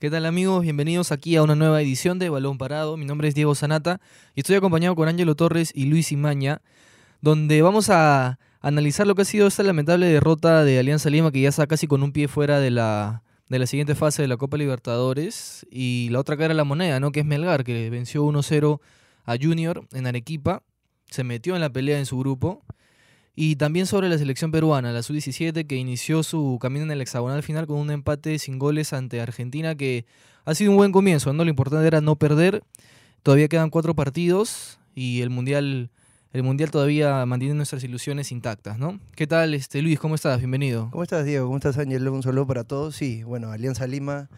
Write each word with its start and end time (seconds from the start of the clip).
¿Qué 0.00 0.08
tal 0.08 0.24
amigos? 0.24 0.62
Bienvenidos 0.62 1.12
aquí 1.12 1.36
a 1.36 1.42
una 1.42 1.54
nueva 1.54 1.82
edición 1.82 2.18
de 2.18 2.30
Balón 2.30 2.56
Parado. 2.56 2.96
Mi 2.96 3.04
nombre 3.04 3.28
es 3.28 3.34
Diego 3.34 3.54
Sanata 3.54 4.00
y 4.34 4.40
estoy 4.40 4.56
acompañado 4.56 4.96
con 4.96 5.08
Ángelo 5.08 5.34
Torres 5.34 5.72
y 5.74 5.84
Luis 5.84 6.10
Imaña, 6.10 6.62
donde 7.20 7.60
vamos 7.60 7.90
a 7.90 8.38
analizar 8.62 9.06
lo 9.06 9.14
que 9.14 9.20
ha 9.20 9.24
sido 9.26 9.46
esta 9.46 9.62
lamentable 9.62 10.06
derrota 10.06 10.64
de 10.64 10.78
Alianza 10.78 11.10
Lima, 11.10 11.30
que 11.30 11.42
ya 11.42 11.50
está 11.50 11.66
casi 11.66 11.86
con 11.86 12.02
un 12.02 12.12
pie 12.12 12.28
fuera 12.28 12.60
de 12.60 12.70
la, 12.70 13.22
de 13.50 13.58
la 13.58 13.66
siguiente 13.66 13.94
fase 13.94 14.22
de 14.22 14.28
la 14.28 14.38
Copa 14.38 14.56
Libertadores, 14.56 15.66
y 15.70 16.08
la 16.10 16.20
otra 16.20 16.38
cara 16.38 16.48
de 16.48 16.54
la 16.54 16.64
moneda, 16.64 16.98
¿no? 16.98 17.12
que 17.12 17.20
es 17.20 17.26
Melgar, 17.26 17.62
que 17.62 17.90
venció 17.90 18.24
1-0 18.24 18.80
a 19.26 19.36
Junior 19.38 19.86
en 19.92 20.06
Arequipa, 20.06 20.62
se 21.10 21.24
metió 21.24 21.56
en 21.56 21.60
la 21.60 21.68
pelea 21.68 21.98
en 21.98 22.06
su 22.06 22.18
grupo. 22.18 22.64
Y 23.34 23.56
también 23.56 23.86
sobre 23.86 24.08
la 24.08 24.18
selección 24.18 24.50
peruana, 24.50 24.92
la 24.92 25.02
sub-17, 25.02 25.66
que 25.66 25.76
inició 25.76 26.22
su 26.22 26.58
camino 26.60 26.84
en 26.84 26.90
el 26.90 27.00
hexagonal 27.00 27.42
final 27.42 27.66
con 27.66 27.78
un 27.78 27.90
empate 27.90 28.38
sin 28.38 28.58
goles 28.58 28.92
ante 28.92 29.20
Argentina, 29.20 29.74
que 29.74 30.04
ha 30.44 30.54
sido 30.54 30.72
un 30.72 30.76
buen 30.76 30.92
comienzo, 30.92 31.32
¿no? 31.32 31.44
Lo 31.44 31.50
importante 31.50 31.86
era 31.86 32.00
no 32.00 32.16
perder. 32.16 32.62
Todavía 33.22 33.48
quedan 33.48 33.70
cuatro 33.70 33.94
partidos 33.94 34.78
y 34.94 35.20
el 35.20 35.30
Mundial, 35.30 35.90
el 36.32 36.42
mundial 36.42 36.70
todavía 36.70 37.24
mantiene 37.26 37.54
nuestras 37.54 37.84
ilusiones 37.84 38.32
intactas, 38.32 38.78
¿no? 38.78 38.98
¿Qué 39.14 39.26
tal, 39.26 39.54
este, 39.54 39.82
Luis? 39.82 39.98
¿Cómo 39.98 40.14
estás? 40.14 40.38
Bienvenido. 40.38 40.88
¿Cómo 40.90 41.02
estás, 41.02 41.24
Diego? 41.24 41.46
¿Cómo 41.46 41.58
estás, 41.58 41.78
Ángel? 41.78 42.08
Un 42.08 42.22
saludo 42.22 42.46
para 42.46 42.64
todos. 42.64 42.96
Sí, 42.96 43.22
bueno, 43.22 43.52
Alianza 43.52 43.86
Lima 43.86 44.28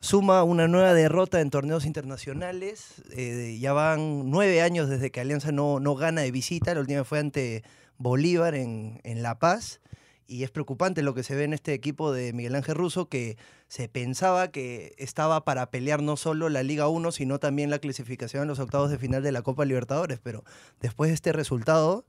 suma 0.00 0.42
una 0.42 0.66
nueva 0.66 0.94
derrota 0.94 1.40
en 1.40 1.50
torneos 1.50 1.84
internacionales. 1.84 3.02
Eh, 3.12 3.58
ya 3.60 3.72
van 3.72 4.30
nueve 4.30 4.62
años 4.62 4.88
desde 4.88 5.10
que 5.10 5.20
Alianza 5.20 5.52
no, 5.52 5.78
no 5.78 5.94
gana 5.94 6.22
de 6.22 6.30
visita. 6.30 6.74
La 6.74 6.80
última 6.80 7.04
fue 7.04 7.18
ante 7.18 7.62
Bolívar 8.00 8.54
en, 8.54 8.98
La 9.04 9.38
Paz. 9.38 9.80
Y 10.26 10.44
es 10.44 10.50
preocupante 10.50 11.02
lo 11.02 11.12
que 11.12 11.22
se 11.22 11.34
ve 11.34 11.44
en 11.44 11.52
este 11.52 11.74
equipo 11.74 12.12
de 12.12 12.32
Miguel 12.32 12.54
Ángel 12.54 12.76
Russo, 12.76 13.08
que 13.08 13.36
se 13.68 13.88
pensaba 13.88 14.50
que 14.50 14.94
estaba 14.96 15.44
para 15.44 15.70
pelear 15.70 16.02
no 16.02 16.16
solo 16.16 16.48
la 16.48 16.62
Liga 16.62 16.88
1, 16.88 17.12
sino 17.12 17.38
también 17.38 17.68
la 17.68 17.78
clasificación 17.78 18.42
en 18.42 18.48
los 18.48 18.58
octavos 18.58 18.90
de 18.90 18.98
final 18.98 19.22
de 19.22 19.32
la 19.32 19.42
Copa 19.42 19.64
Libertadores. 19.64 20.18
Pero 20.22 20.44
después 20.80 21.10
de 21.10 21.14
este 21.14 21.32
resultado, 21.32 22.06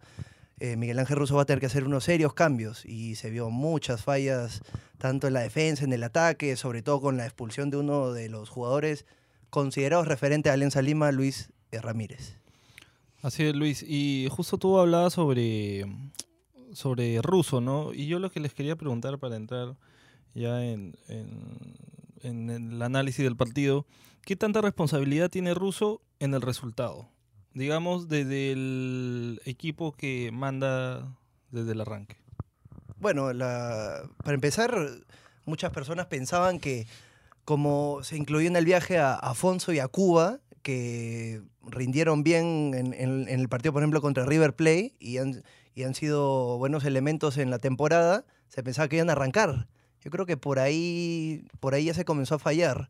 eh, 0.59 0.77
Miguel 0.77 0.99
Ángel 0.99 1.17
Russo 1.17 1.35
va 1.35 1.41
a 1.41 1.45
tener 1.45 1.59
que 1.59 1.65
hacer 1.65 1.83
unos 1.83 2.05
serios 2.05 2.33
cambios. 2.33 2.85
Y 2.85 3.15
se 3.15 3.29
vio 3.29 3.49
muchas 3.49 4.03
fallas, 4.03 4.61
tanto 4.97 5.27
en 5.27 5.33
la 5.33 5.41
defensa, 5.41 5.83
en 5.83 5.91
el 5.91 6.03
ataque, 6.03 6.55
sobre 6.55 6.83
todo 6.83 7.01
con 7.01 7.17
la 7.17 7.25
expulsión 7.25 7.69
de 7.69 7.77
uno 7.77 8.13
de 8.13 8.29
los 8.29 8.49
jugadores 8.49 9.05
considerados 9.49 10.07
referente 10.07 10.49
a 10.49 10.53
Alianza 10.53 10.81
Lima, 10.81 11.11
Luis 11.11 11.49
Ramírez. 11.71 12.41
Así 13.21 13.43
es, 13.43 13.55
Luis. 13.55 13.83
Y 13.87 14.27
justo 14.31 14.57
tú 14.57 14.79
hablabas 14.79 15.13
sobre, 15.13 15.85
sobre 16.73 17.21
Russo, 17.21 17.61
¿no? 17.61 17.93
Y 17.93 18.07
yo 18.07 18.17
lo 18.19 18.31
que 18.31 18.39
les 18.39 18.53
quería 18.53 18.75
preguntar 18.75 19.19
para 19.19 19.35
entrar 19.35 19.75
ya 20.33 20.63
en, 20.63 20.95
el 22.23 22.81
análisis 22.81 23.23
del 23.23 23.35
partido, 23.35 23.85
¿qué 24.25 24.35
tanta 24.35 24.61
responsabilidad 24.61 25.29
tiene 25.29 25.53
Russo 25.53 26.01
en 26.19 26.33
el 26.33 26.41
resultado? 26.41 27.09
Digamos, 27.53 28.07
desde 28.07 28.53
el 28.53 29.41
equipo 29.45 29.91
que 29.91 30.31
manda 30.31 31.15
desde 31.51 31.73
el 31.73 31.81
arranque. 31.81 32.17
Bueno, 32.97 33.33
la, 33.33 34.03
para 34.23 34.35
empezar, 34.35 34.73
muchas 35.45 35.71
personas 35.71 36.07
pensaban 36.07 36.59
que 36.59 36.87
como 37.45 37.99
se 38.03 38.17
incluyó 38.17 38.47
en 38.47 38.55
el 38.55 38.65
viaje 38.65 38.97
a 38.97 39.15
Afonso 39.15 39.73
y 39.73 39.79
a 39.79 39.87
Cuba, 39.87 40.39
que 40.61 41.41
rindieron 41.63 42.23
bien 42.23 42.73
en, 42.73 43.27
el 43.27 43.49
partido, 43.49 43.73
por 43.73 43.81
ejemplo, 43.81 44.01
contra 44.01 44.25
River 44.25 44.55
Plate 44.55 44.93
y 44.99 45.17
han, 45.17 45.43
y 45.73 45.83
han 45.83 45.95
sido 45.95 46.57
buenos 46.57 46.85
elementos 46.85 47.37
en 47.37 47.49
la 47.49 47.59
temporada, 47.59 48.25
se 48.47 48.63
pensaba 48.63 48.87
que 48.87 48.97
iban 48.97 49.09
a 49.09 49.13
arrancar. 49.13 49.67
Yo 50.01 50.09
creo 50.09 50.25
que 50.25 50.37
por 50.37 50.59
ahí, 50.59 51.45
por 51.59 51.73
ahí 51.73 51.85
ya 51.85 51.93
se 51.93 52.05
comenzó 52.05 52.35
a 52.35 52.39
fallar. 52.39 52.89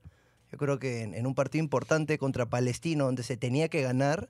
Yo 0.51 0.57
creo 0.57 0.79
que 0.79 1.03
en, 1.03 1.25
un 1.25 1.35
partido 1.35 1.63
importante 1.63 2.17
contra 2.17 2.49
Palestino, 2.49 3.05
donde 3.05 3.23
se 3.23 3.37
tenía 3.37 3.69
que 3.69 3.81
ganar, 3.81 4.29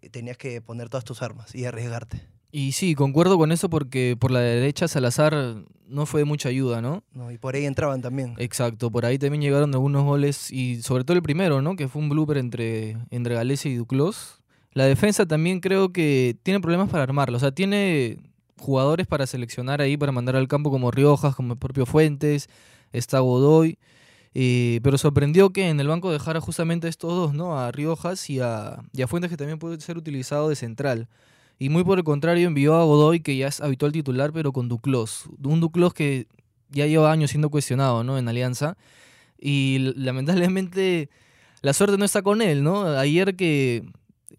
eh, 0.00 0.10
tenías 0.10 0.36
que 0.36 0.60
poner 0.60 0.88
todas 0.88 1.04
tus 1.04 1.22
armas 1.22 1.54
y 1.54 1.64
arriesgarte. 1.64 2.26
Y 2.58 2.72
sí, 2.72 2.94
concuerdo 2.94 3.36
con 3.36 3.52
eso 3.52 3.68
porque 3.68 4.16
por 4.18 4.30
la 4.30 4.40
derecha 4.40 4.88
Salazar 4.88 5.56
no 5.88 6.06
fue 6.06 6.22
de 6.22 6.24
mucha 6.24 6.48
ayuda, 6.48 6.80
¿no? 6.80 7.04
No, 7.12 7.30
y 7.30 7.36
por 7.36 7.54
ahí 7.54 7.66
entraban 7.66 8.00
también. 8.00 8.34
Exacto, 8.38 8.90
por 8.90 9.04
ahí 9.04 9.18
también 9.18 9.42
llegaron 9.42 9.74
algunos 9.74 10.04
goles 10.04 10.50
y 10.50 10.80
sobre 10.80 11.04
todo 11.04 11.18
el 11.18 11.22
primero, 11.22 11.60
¿no? 11.60 11.76
Que 11.76 11.86
fue 11.86 12.00
un 12.00 12.08
blooper 12.08 12.38
entre, 12.38 12.96
entre 13.10 13.34
Galese 13.34 13.68
y 13.68 13.74
Duclos. 13.74 14.40
La 14.72 14.86
defensa 14.86 15.26
también 15.26 15.60
creo 15.60 15.92
que 15.92 16.38
tiene 16.44 16.58
problemas 16.60 16.88
para 16.88 17.02
armarlo, 17.02 17.36
o 17.36 17.40
sea, 17.40 17.52
tiene 17.52 18.16
jugadores 18.58 19.06
para 19.06 19.26
seleccionar 19.26 19.82
ahí, 19.82 19.98
para 19.98 20.12
mandar 20.12 20.36
al 20.36 20.48
campo 20.48 20.70
como 20.70 20.90
Riojas, 20.90 21.36
como 21.36 21.52
el 21.52 21.58
propio 21.58 21.84
Fuentes, 21.84 22.48
está 22.90 23.18
Godoy. 23.18 23.78
Eh, 24.32 24.80
pero 24.82 24.96
sorprendió 24.96 25.50
que 25.50 25.68
en 25.68 25.78
el 25.78 25.88
banco 25.88 26.10
dejara 26.10 26.40
justamente 26.40 26.86
a 26.86 26.90
estos 26.90 27.10
dos, 27.10 27.34
¿no? 27.34 27.58
A 27.60 27.70
Riojas 27.70 28.30
y 28.30 28.40
a, 28.40 28.78
y 28.94 29.02
a 29.02 29.06
Fuentes, 29.06 29.30
que 29.30 29.36
también 29.36 29.58
puede 29.58 29.78
ser 29.78 29.98
utilizado 29.98 30.48
de 30.48 30.56
central. 30.56 31.06
Y 31.58 31.68
muy 31.68 31.84
por 31.84 31.98
el 31.98 32.04
contrario, 32.04 32.46
envió 32.46 32.74
a 32.74 32.84
Godoy, 32.84 33.20
que 33.20 33.36
ya 33.36 33.48
es 33.48 33.60
habitual 33.60 33.92
titular, 33.92 34.32
pero 34.32 34.52
con 34.52 34.68
Duclos. 34.68 35.24
Un 35.42 35.60
Duclos 35.60 35.94
que 35.94 36.26
ya 36.70 36.86
lleva 36.86 37.10
años 37.10 37.30
siendo 37.30 37.50
cuestionado, 37.50 38.04
¿no? 38.04 38.18
En 38.18 38.28
Alianza. 38.28 38.76
Y 39.38 39.92
lamentablemente 39.96 41.08
la 41.62 41.72
suerte 41.72 41.96
no 41.96 42.04
está 42.04 42.22
con 42.22 42.42
él, 42.42 42.62
¿no? 42.62 42.86
Ayer 42.86 43.36
que 43.36 43.84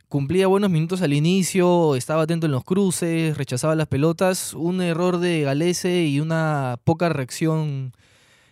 cumplía 0.08 0.48
buenos 0.48 0.70
minutos 0.70 1.02
al 1.02 1.14
inicio, 1.14 1.96
estaba 1.96 2.24
atento 2.24 2.46
en 2.46 2.52
los 2.52 2.64
cruces, 2.64 3.38
rechazaba 3.38 3.76
las 3.76 3.88
pelotas, 3.88 4.54
un 4.54 4.82
error 4.82 5.20
de 5.20 5.42
Galese 5.42 6.06
y 6.06 6.20
una 6.20 6.78
poca 6.84 7.10
reacción 7.10 7.94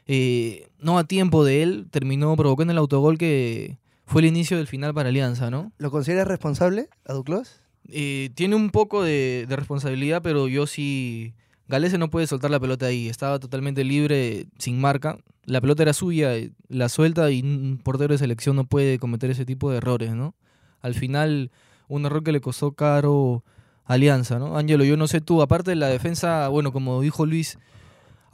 eh, 0.07 0.67
no 0.79 0.99
a 0.99 1.05
tiempo 1.05 1.43
de 1.43 1.63
él 1.63 1.87
terminó 1.89 2.35
provocando 2.35 2.71
el 2.71 2.77
autogol 2.77 3.17
que 3.17 3.77
fue 4.05 4.21
el 4.21 4.27
inicio 4.27 4.57
del 4.57 4.67
final 4.67 4.93
para 4.93 5.09
Alianza, 5.09 5.49
¿no? 5.49 5.71
¿Lo 5.77 5.89
consideras 5.89 6.27
responsable 6.27 6.89
a 7.05 7.13
Duclos? 7.13 7.61
Eh, 7.89 8.29
tiene 8.35 8.55
un 8.55 8.69
poco 8.69 9.03
de, 9.03 9.45
responsabilidad, 9.49 10.21
pero 10.21 10.47
yo 10.47 10.67
sí. 10.67 11.33
Galese 11.67 11.97
no 11.97 12.11
puede 12.11 12.27
soltar 12.27 12.51
la 12.51 12.59
pelota 12.59 12.85
ahí. 12.85 13.09
Estaba 13.09 13.39
totalmente 13.39 13.83
libre, 13.83 14.45
sin 14.59 14.79
marca. 14.79 15.17
La 15.45 15.61
pelota 15.61 15.83
era 15.83 15.93
suya, 15.93 16.31
la 16.69 16.89
suelta 16.89 17.29
y 17.31 17.41
un 17.41 17.79
portero 17.83 18.13
de 18.13 18.17
selección 18.17 18.55
no 18.55 18.65
puede 18.65 18.99
cometer 18.99 19.31
ese 19.31 19.45
tipo 19.45 19.71
de 19.71 19.77
errores, 19.77 20.13
¿no? 20.13 20.35
Al 20.81 20.93
final, 20.93 21.51
un 21.87 22.05
error 22.05 22.23
que 22.23 22.31
le 22.31 22.41
costó 22.41 22.73
caro 22.73 23.43
Alianza, 23.85 24.39
¿no? 24.39 24.57
Ángelo, 24.57 24.83
yo 24.83 24.97
no 24.97 25.07
sé 25.07 25.21
tú, 25.21 25.41
aparte 25.41 25.71
de 25.71 25.75
la 25.75 25.87
defensa, 25.87 26.47
bueno, 26.49 26.71
como 26.71 27.01
dijo 27.01 27.25
Luis, 27.25 27.59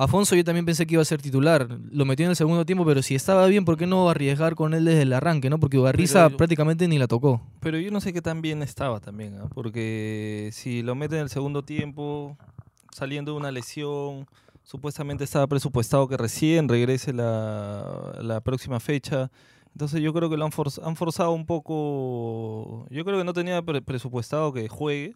Afonso 0.04 0.36
yo 0.36 0.44
también 0.44 0.66
pensé 0.66 0.88
que 0.88 0.96
iba 0.96 1.04
a 1.04 1.06
ser 1.06 1.22
titular. 1.22 1.68
Lo 1.92 2.06
metió 2.06 2.26
en 2.26 2.32
el 2.32 2.36
segundo 2.36 2.66
tiempo, 2.66 2.84
pero 2.86 3.04
si 3.04 3.14
estaba 3.14 3.46
bien, 3.46 3.66
¿por 3.66 3.78
qué 3.78 3.86
no 3.86 4.10
arriesgar 4.10 4.56
con 4.56 4.74
él 4.74 4.84
desde 4.84 5.04
el 5.04 5.14
arranque, 5.14 5.48
no? 5.48 5.60
Porque 5.60 5.78
Barriza 5.78 6.28
prácticamente 6.32 6.88
ni 6.88 6.98
la 6.98 7.06
tocó. 7.06 7.40
Pero 7.60 7.78
yo 7.78 7.92
no 7.92 8.02
sé 8.02 8.12
qué 8.12 8.20
tan 8.20 8.42
bien 8.42 8.64
estaba 8.64 9.00
también, 9.00 9.38
¿ah? 9.38 9.48
porque 9.54 10.50
si 10.54 10.82
lo 10.82 10.96
mete 10.96 11.18
en 11.18 11.22
el 11.22 11.30
segundo 11.30 11.62
tiempo, 11.64 12.36
saliendo 12.92 13.34
de 13.34 13.38
una 13.38 13.52
lesión, 13.52 14.26
supuestamente 14.64 15.24
estaba 15.24 15.46
presupuestado 15.46 16.08
que 16.08 16.18
recién 16.18 16.68
regrese 16.68 17.14
la, 17.14 18.16
la 18.24 18.42
próxima 18.42 18.80
fecha. 18.80 19.30
Entonces 19.74 20.02
yo 20.02 20.14
creo 20.14 20.32
que 20.32 20.38
lo 20.38 20.46
han, 20.46 20.52
han 20.84 20.96
forzado 20.96 21.32
un 21.32 21.46
poco. 21.46 22.88
Yo 22.90 23.06
creo 23.06 23.20
que 23.20 23.24
no 23.24 23.34
tenía 23.34 23.62
presupuestado 23.62 24.52
que 24.52 24.68
juegue 24.68 25.14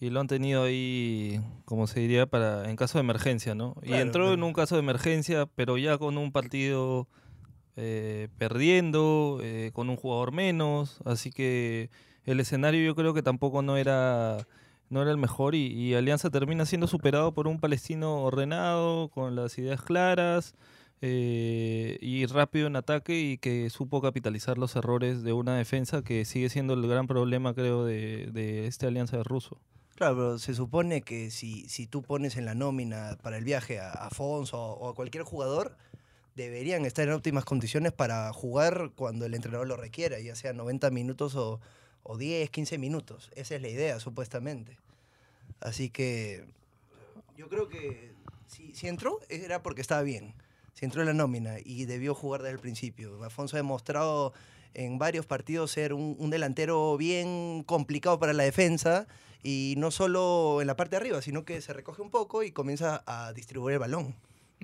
y 0.00 0.08
lo 0.08 0.20
han 0.20 0.26
tenido 0.26 0.62
ahí, 0.62 1.40
como 1.66 1.86
se 1.86 2.00
diría, 2.00 2.26
para 2.26 2.70
en 2.70 2.76
caso 2.76 2.98
de 2.98 3.02
emergencia, 3.02 3.54
¿no? 3.54 3.76
y 3.82 3.92
entró 3.92 4.32
en 4.32 4.42
un 4.42 4.54
caso 4.54 4.74
de 4.76 4.80
emergencia, 4.80 5.46
pero 5.54 5.76
ya 5.76 5.98
con 5.98 6.16
un 6.16 6.32
partido 6.32 7.06
eh, 7.76 8.28
perdiendo, 8.38 9.40
eh, 9.42 9.70
con 9.74 9.90
un 9.90 9.96
jugador 9.96 10.32
menos, 10.32 11.00
así 11.04 11.30
que 11.30 11.90
el 12.24 12.40
escenario 12.40 12.84
yo 12.84 12.94
creo 12.94 13.12
que 13.12 13.22
tampoco 13.22 13.62
no 13.62 13.76
era 13.76 14.46
no 14.88 15.02
era 15.02 15.12
el 15.12 15.18
mejor 15.18 15.54
y, 15.54 15.94
Alianza 15.94 16.30
termina 16.30 16.66
siendo 16.66 16.88
superado 16.88 17.32
por 17.32 17.46
un 17.46 17.60
palestino 17.60 18.24
ordenado, 18.24 19.08
con 19.08 19.36
las 19.36 19.56
ideas 19.56 19.82
claras 19.82 20.54
eh, 21.00 21.96
y 22.00 22.26
rápido 22.26 22.66
en 22.66 22.74
ataque 22.76 23.20
y 23.20 23.38
que 23.38 23.70
supo 23.70 24.02
capitalizar 24.02 24.58
los 24.58 24.74
errores 24.74 25.22
de 25.22 25.32
una 25.32 25.56
defensa 25.56 26.02
que 26.02 26.24
sigue 26.24 26.48
siendo 26.48 26.74
el 26.74 26.86
gran 26.88 27.06
problema 27.06 27.54
creo 27.54 27.84
de, 27.84 28.30
de 28.32 28.66
esta 28.66 28.88
Alianza 28.88 29.18
de 29.18 29.24
Russo. 29.24 29.60
Claro, 30.00 30.16
pero 30.16 30.38
se 30.38 30.54
supone 30.54 31.02
que 31.02 31.30
si, 31.30 31.68
si 31.68 31.86
tú 31.86 32.00
pones 32.00 32.38
en 32.38 32.46
la 32.46 32.54
nómina 32.54 33.18
para 33.20 33.36
el 33.36 33.44
viaje 33.44 33.80
a 33.80 33.90
Afonso 33.90 34.58
o 34.58 34.88
a 34.88 34.94
cualquier 34.94 35.24
jugador, 35.24 35.76
deberían 36.34 36.86
estar 36.86 37.06
en 37.06 37.12
óptimas 37.12 37.44
condiciones 37.44 37.92
para 37.92 38.32
jugar 38.32 38.92
cuando 38.96 39.26
el 39.26 39.34
entrenador 39.34 39.68
lo 39.68 39.76
requiera, 39.76 40.18
ya 40.18 40.34
sea 40.34 40.54
90 40.54 40.88
minutos 40.88 41.36
o, 41.36 41.60
o 42.02 42.16
10, 42.16 42.48
15 42.48 42.78
minutos. 42.78 43.30
Esa 43.36 43.56
es 43.56 43.60
la 43.60 43.68
idea, 43.68 44.00
supuestamente. 44.00 44.78
Así 45.60 45.90
que 45.90 46.46
yo 47.36 47.50
creo 47.50 47.68
que 47.68 48.14
si, 48.46 48.74
si 48.74 48.88
entró 48.88 49.18
era 49.28 49.62
porque 49.62 49.82
estaba 49.82 50.00
bien. 50.00 50.32
Si 50.72 50.86
entró 50.86 51.02
en 51.02 51.08
la 51.08 51.12
nómina 51.12 51.56
y 51.62 51.84
debió 51.84 52.14
jugar 52.14 52.40
desde 52.40 52.54
el 52.54 52.60
principio. 52.60 53.22
Afonso 53.22 53.56
ha 53.56 53.58
demostrado 53.58 54.32
en 54.72 54.96
varios 54.96 55.26
partidos 55.26 55.72
ser 55.72 55.92
un, 55.92 56.16
un 56.18 56.30
delantero 56.30 56.96
bien 56.96 57.64
complicado 57.64 58.18
para 58.18 58.32
la 58.32 58.44
defensa 58.44 59.06
y 59.42 59.74
no 59.78 59.90
solo 59.90 60.60
en 60.60 60.66
la 60.66 60.76
parte 60.76 60.92
de 60.92 60.96
arriba, 60.98 61.22
sino 61.22 61.44
que 61.44 61.60
se 61.60 61.72
recoge 61.72 62.02
un 62.02 62.10
poco 62.10 62.42
y 62.42 62.52
comienza 62.52 63.02
a 63.06 63.32
distribuir 63.32 63.74
el 63.74 63.78
balón. 63.80 64.14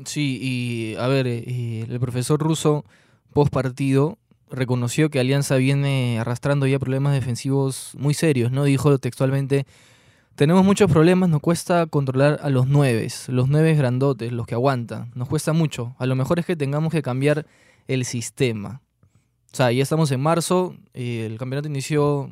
Sí, 0.05 0.39
y 0.43 0.97
a 0.97 1.07
ver, 1.09 1.27
eh, 1.27 1.87
el 1.89 2.01
profesor 2.01 2.39
ruso 2.41 2.85
post 3.33 3.53
partido, 3.53 4.19
reconoció 4.51 5.11
que 5.11 5.21
Alianza 5.21 5.57
viene 5.57 6.19
arrastrando 6.19 6.67
ya 6.67 6.79
problemas 6.79 7.13
defensivos 7.13 7.93
muy 7.99 8.15
serios, 8.15 8.53
¿no? 8.53 8.65
Dijo 8.65 8.99
textualmente, 8.99 9.67
tenemos 10.35 10.65
muchos 10.65 10.91
problemas, 10.91 11.29
nos 11.29 11.41
cuesta 11.41 11.87
controlar 11.87 12.41
a 12.43 12.51
los 12.51 12.67
nueves, 12.67 13.29
los 13.29 13.49
nueves 13.49 13.77
grandotes, 13.79 14.33
los 14.33 14.47
que 14.47 14.55
aguantan, 14.55 15.11
nos 15.15 15.29
cuesta 15.29 15.53
mucho. 15.53 15.95
A 15.99 16.07
lo 16.07 16.15
mejor 16.15 16.39
es 16.39 16.47
que 16.47 16.57
tengamos 16.57 16.93
que 16.93 17.03
cambiar 17.03 17.47
el 17.89 18.05
sistema. 18.05 18.81
O 19.53 19.57
sea, 19.57 19.73
ya 19.73 19.83
estamos 19.83 20.11
en 20.13 20.21
marzo, 20.21 20.77
eh, 20.95 21.27
el 21.27 21.39
campeonato 21.39 21.69
inició, 21.69 22.31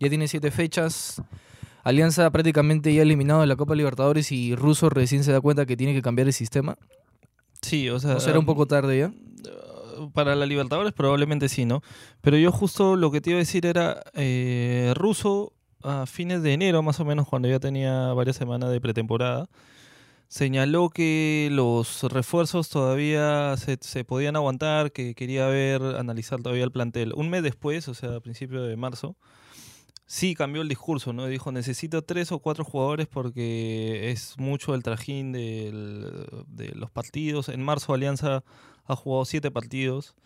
ya 0.00 0.08
tiene 0.08 0.28
siete 0.28 0.50
fechas, 0.50 1.22
Alianza 1.88 2.30
prácticamente 2.30 2.92
ya 2.92 3.02
eliminado 3.02 3.40
de 3.40 3.46
la 3.46 3.56
Copa 3.56 3.74
Libertadores 3.74 4.30
y 4.30 4.54
Russo 4.54 4.90
recién 4.90 5.24
se 5.24 5.32
da 5.32 5.40
cuenta 5.40 5.64
que 5.64 5.76
tiene 5.76 5.94
que 5.94 6.02
cambiar 6.02 6.26
el 6.26 6.34
sistema. 6.34 6.76
Sí, 7.62 7.88
o 7.88 7.98
sea... 7.98 8.16
¿O 8.16 8.20
será 8.20 8.38
un 8.38 8.46
poco 8.46 8.66
tarde 8.66 8.98
ya? 8.98 9.12
para 10.12 10.36
la 10.36 10.46
Libertadores 10.46 10.92
probablemente 10.92 11.48
sí, 11.48 11.64
¿no? 11.64 11.82
Pero 12.20 12.36
yo 12.36 12.52
justo 12.52 12.94
lo 12.94 13.10
que 13.10 13.20
te 13.20 13.30
iba 13.30 13.38
a 13.38 13.40
decir 13.40 13.66
era, 13.66 14.02
eh, 14.14 14.92
Russo 14.94 15.54
a 15.82 16.06
fines 16.06 16.42
de 16.42 16.52
enero 16.52 16.82
más 16.82 17.00
o 17.00 17.04
menos, 17.04 17.26
cuando 17.26 17.48
ya 17.48 17.58
tenía 17.58 18.12
varias 18.12 18.36
semanas 18.36 18.70
de 18.70 18.80
pretemporada, 18.80 19.48
señaló 20.28 20.90
que 20.90 21.48
los 21.50 22.02
refuerzos 22.04 22.68
todavía 22.68 23.56
se, 23.56 23.78
se, 23.80 24.04
podían 24.04 24.36
aguantar, 24.36 24.92
que 24.92 25.14
quería 25.14 25.46
ver, 25.46 25.82
analizar 25.82 26.42
todavía 26.42 26.64
el 26.64 26.72
plantel. 26.72 27.12
Un 27.14 27.30
mes 27.30 27.42
después, 27.42 27.88
o 27.88 27.94
sea, 27.94 28.16
a 28.16 28.20
principios 28.20 28.68
de 28.68 28.76
marzo, 28.76 29.16
sí 30.08 30.34
cambió 30.34 30.62
el 30.62 30.68
discurso, 30.68 31.12
¿no? 31.12 31.26
Dijo, 31.26 31.52
necesito 31.52 32.02
tres 32.02 32.32
o 32.32 32.38
cuatro 32.40 32.64
jugadores 32.64 33.06
porque 33.06 34.10
es 34.10 34.38
mucho 34.38 34.74
el 34.74 34.82
trajín 34.82 35.32
de 35.32 36.72
los 36.74 36.90
partidos. 36.90 37.50
En 37.50 37.62
marzo 37.62 37.92
Alianza 37.92 38.42
ha 38.86 38.96
jugado 38.96 39.26
siete 39.26 39.50
partidos. 39.50 40.16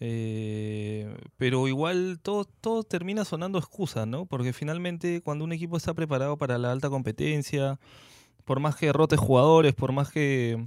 Eh, 0.00 1.16
pero 1.36 1.68
igual 1.68 2.18
todo, 2.22 2.44
todo 2.44 2.84
termina 2.84 3.24
sonando 3.24 3.58
excusa, 3.58 4.06
¿no? 4.06 4.26
Porque 4.26 4.52
finalmente 4.52 5.20
cuando 5.20 5.44
un 5.44 5.52
equipo 5.52 5.76
está 5.76 5.94
preparado 5.94 6.36
para 6.36 6.58
la 6.58 6.72
alta 6.72 6.88
competencia, 6.88 7.78
por 8.44 8.60
más 8.60 8.76
que 8.76 8.86
derrotes 8.86 9.18
jugadores, 9.18 9.74
por 9.74 9.92
más 9.92 10.10
que, 10.10 10.64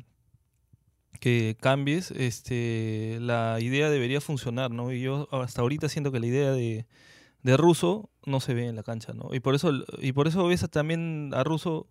que 1.20 1.56
cambies, 1.62 2.12
este, 2.12 3.18
la 3.22 3.60
idea 3.62 3.90
debería 3.90 4.22
funcionar, 4.22 4.72
¿no? 4.72 4.92
Y 4.92 5.02
yo 5.02 5.30
hasta 5.32 5.62
ahorita 5.62 5.90
siento 5.90 6.12
que 6.12 6.20
la 6.20 6.28
idea 6.28 6.52
de, 6.52 6.86
de 7.48 7.56
Russo 7.56 8.10
no 8.26 8.42
se 8.42 8.54
ve 8.54 8.68
en 8.68 8.76
la 8.76 8.84
cancha, 8.84 9.14
¿no? 9.14 9.30
Y 9.34 9.40
por 9.40 9.56
eso, 9.56 9.72
y 10.00 10.12
por 10.12 10.28
eso 10.28 10.46
ves 10.48 10.70
también 10.70 11.32
a 11.34 11.46
Russo 11.46 11.88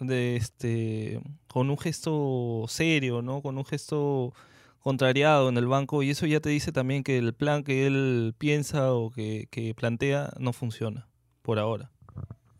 de 0.00 0.36
este 0.36 1.22
con 1.50 1.70
un 1.70 1.78
gesto 1.78 2.66
serio, 2.68 3.22
¿no? 3.22 3.40
Con 3.40 3.56
un 3.56 3.64
gesto 3.64 4.34
contrariado 4.80 5.48
en 5.48 5.56
el 5.56 5.66
banco 5.66 6.02
y 6.02 6.10
eso 6.10 6.26
ya 6.26 6.40
te 6.40 6.50
dice 6.50 6.72
también 6.72 7.04
que 7.04 7.16
el 7.16 7.32
plan 7.32 7.64
que 7.64 7.86
él 7.86 8.34
piensa 8.36 8.92
o 8.92 9.10
que, 9.10 9.48
que 9.50 9.74
plantea 9.74 10.34
no 10.38 10.52
funciona 10.52 11.08
por 11.40 11.58
ahora. 11.58 11.90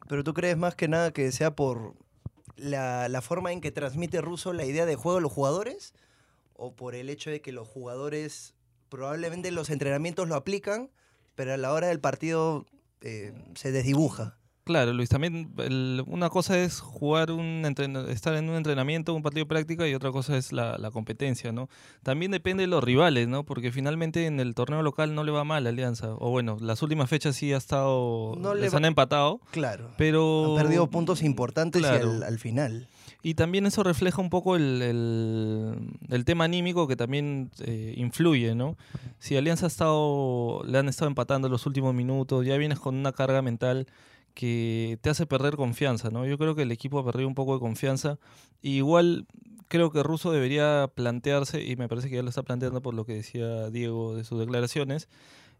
Pero 0.09 0.25
tú 0.25 0.33
crees 0.33 0.57
más 0.57 0.75
que 0.75 0.89
nada 0.89 1.13
que 1.13 1.31
sea 1.33 1.55
por 1.55 1.97
la, 2.57 3.11
la, 3.11 3.21
forma 3.21 3.53
en 3.53 3.61
que 3.61 3.73
transmite 3.73 4.23
Russo 4.23 4.55
la 4.55 4.65
idea 4.65 4.87
de 4.87 4.97
juego 4.97 5.19
a 5.19 5.21
los 5.21 5.33
jugadores 5.33 5.93
o 6.55 6.75
por 6.75 6.95
el 6.95 7.11
hecho 7.11 7.29
de 7.29 7.43
que 7.43 7.53
los 7.53 7.69
jugadores 7.69 8.55
probablemente 8.89 9.51
los 9.51 9.69
entrenamientos 9.69 10.27
lo 10.27 10.35
aplican, 10.35 10.91
pero 11.39 11.55
a 11.55 11.57
la 11.57 11.73
hora 11.73 11.87
del 11.87 12.01
partido 12.01 12.67
eh, 13.01 13.33
se 13.55 13.71
desdibuja. 13.71 14.37
Claro, 14.65 14.93
Luis, 14.93 15.09
también 15.09 15.55
el, 15.59 16.03
una 16.09 16.31
cosa 16.31 16.59
es 16.59 16.81
jugar 16.81 17.31
un 17.31 17.65
estar 18.09 18.35
en 18.35 18.51
un 18.51 18.57
entrenamiento, 18.57 19.15
un 19.15 19.23
partido 19.23 19.45
de 19.45 19.49
práctica 19.49 19.87
y 19.87 19.95
otra 19.95 20.11
cosa 20.11 20.37
es 20.37 20.51
la, 20.53 20.77
la, 20.79 20.91
competencia, 20.91 21.53
¿no? 21.53 21.69
También 22.03 22.33
depende 22.33 22.65
de 22.65 22.67
los 22.67 22.83
rivales, 22.83 23.29
¿no? 23.29 23.45
Porque 23.45 23.71
finalmente 23.71 24.27
en 24.27 24.41
el 24.41 24.57
torneo 24.57 24.83
local 24.83 25.15
no 25.15 25.23
le 25.23 25.31
va 25.31 25.45
mal 25.45 25.65
a 25.65 25.69
Alianza. 25.69 26.09
O 26.19 26.31
bueno, 26.31 26.59
las 26.61 26.83
últimas 26.83 27.09
fechas 27.09 27.37
sí 27.37 27.53
ha 27.53 27.57
estado, 27.57 28.35
no 28.37 28.55
les 28.55 28.75
han 28.75 28.85
empatado. 28.85 29.41
Claro. 29.53 29.93
Pero... 29.97 30.57
Han 30.57 30.65
perdido 30.65 30.91
puntos 30.91 31.23
importantes 31.23 31.83
claro. 31.83 32.15
y 32.15 32.17
al, 32.17 32.23
al, 32.25 32.39
final. 32.41 32.89
Y 33.23 33.35
también 33.35 33.67
eso 33.67 33.83
refleja 33.83 34.23
un 34.23 34.31
poco 34.31 34.55
el, 34.55 35.91
el, 36.09 36.25
tema 36.25 36.45
anímico 36.45 36.87
que 36.87 36.95
también 36.95 37.51
eh, 37.61 37.95
influye, 37.97 38.55
¿no? 38.55 38.77
Si 39.19 39.37
Alianza 39.37 39.67
ha 39.67 39.69
estado, 39.69 40.63
le 40.65 40.79
han 40.79 40.89
estado 40.89 41.09
empatando 41.09 41.49
los 41.49 41.67
últimos 41.67 41.95
minutos, 41.95 42.47
ya 42.47 42.57
vienes 42.57 42.79
con 42.79 42.95
una 42.95 43.13
carga 43.13 43.43
mental 43.43 43.89
que 44.35 45.01
te 45.03 45.11
hace 45.11 45.27
perder 45.27 45.57
confianza, 45.57 46.11
¿no? 46.11 46.25
Yo 46.27 46.39
creo 46.39 46.55
que 46.55 46.63
el 46.63 46.71
equipo 46.71 47.01
ha 47.01 47.05
perdido 47.05 47.27
un 47.27 47.35
poco 47.35 47.55
de 47.55 47.61
confianza. 47.61 48.19
Igual 48.63 49.27
creo 49.67 49.91
que 49.91 50.05
Russo 50.05 50.31
debería 50.31 50.89
plantearse, 50.95 51.65
y 51.65 51.75
me 51.75 51.89
parece 51.89 52.09
que 52.09 52.17
ya 52.17 52.23
lo 52.23 52.29
está 52.29 52.45
planteando 52.45 52.81
por 52.83 52.95
lo 52.95 53.05
que 53.05 53.15
decía 53.15 53.69
Diego 53.71 54.15
de 54.15 54.23
sus 54.23 54.39
declaraciones, 54.39 55.09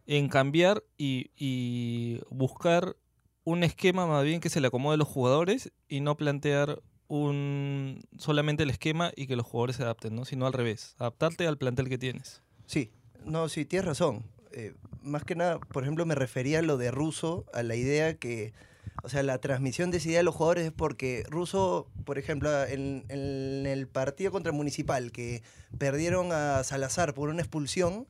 en 0.07 0.29
cambiar 0.29 0.85
y, 0.97 1.33
y 1.37 2.21
buscar 2.31 2.97
un 3.43 3.65
esquema 3.65 4.07
más 4.07 4.25
bien 4.25 4.41
que 4.41 4.49
se 4.49 4.61
le 4.61 4.69
acomode 4.69 4.95
a 4.95 4.99
los 4.99 5.09
jugadores 5.09 5.73
y 5.89 6.01
no 6.01 6.17
plantear 6.17 6.81
un 7.09 8.01
solamente 8.19 8.63
el 8.63 8.71
esquema 8.71 9.13
y 9.17 9.27
que 9.27 9.37
los 9.37 9.47
jugadores 9.47 9.77
se 9.77 9.83
adapten, 9.83 10.15
¿no? 10.15 10.25
Sino 10.25 10.47
al 10.47 10.53
revés, 10.53 10.95
adaptarte 10.99 11.47
al 11.47 11.59
plantel 11.59 11.89
que 11.89 11.99
tienes. 11.99 12.43
Sí, 12.67 12.93
no, 13.25 13.49
sí, 13.49 13.65
tienes 13.65 13.87
razón. 13.87 14.25
Eh, 14.53 14.75
más 15.03 15.25
que 15.25 15.35
nada, 15.35 15.59
por 15.59 15.83
ejemplo, 15.83 16.07
me 16.07 16.15
refería 16.15 16.61
a 16.61 16.63
lo 16.63 16.77
de 16.77 16.91
Russo, 16.91 17.47
a 17.53 17.63
la 17.63 17.77
idea 17.77 18.17
que, 18.17 18.53
o 19.03 19.09
sea, 19.09 19.23
la 19.23 19.39
transmisión 19.39 19.91
de 19.91 19.99
esa 19.99 20.09
idea 20.09 20.21
a 20.21 20.23
los 20.23 20.35
jugadores 20.35 20.67
es 20.67 20.73
porque 20.73 21.25
Russo, 21.29 21.89
por 22.05 22.19
ejemplo, 22.19 22.65
en, 22.65 23.05
en 23.09 23.67
el 23.67 23.89
partido 23.89 24.31
contra 24.31 24.53
Municipal, 24.53 25.13
que 25.13 25.43
perdieron 25.79 26.33
a 26.33 26.63
Salazar 26.65 27.15
por 27.15 27.31
una 27.31 27.41
expulsión, 27.41 28.07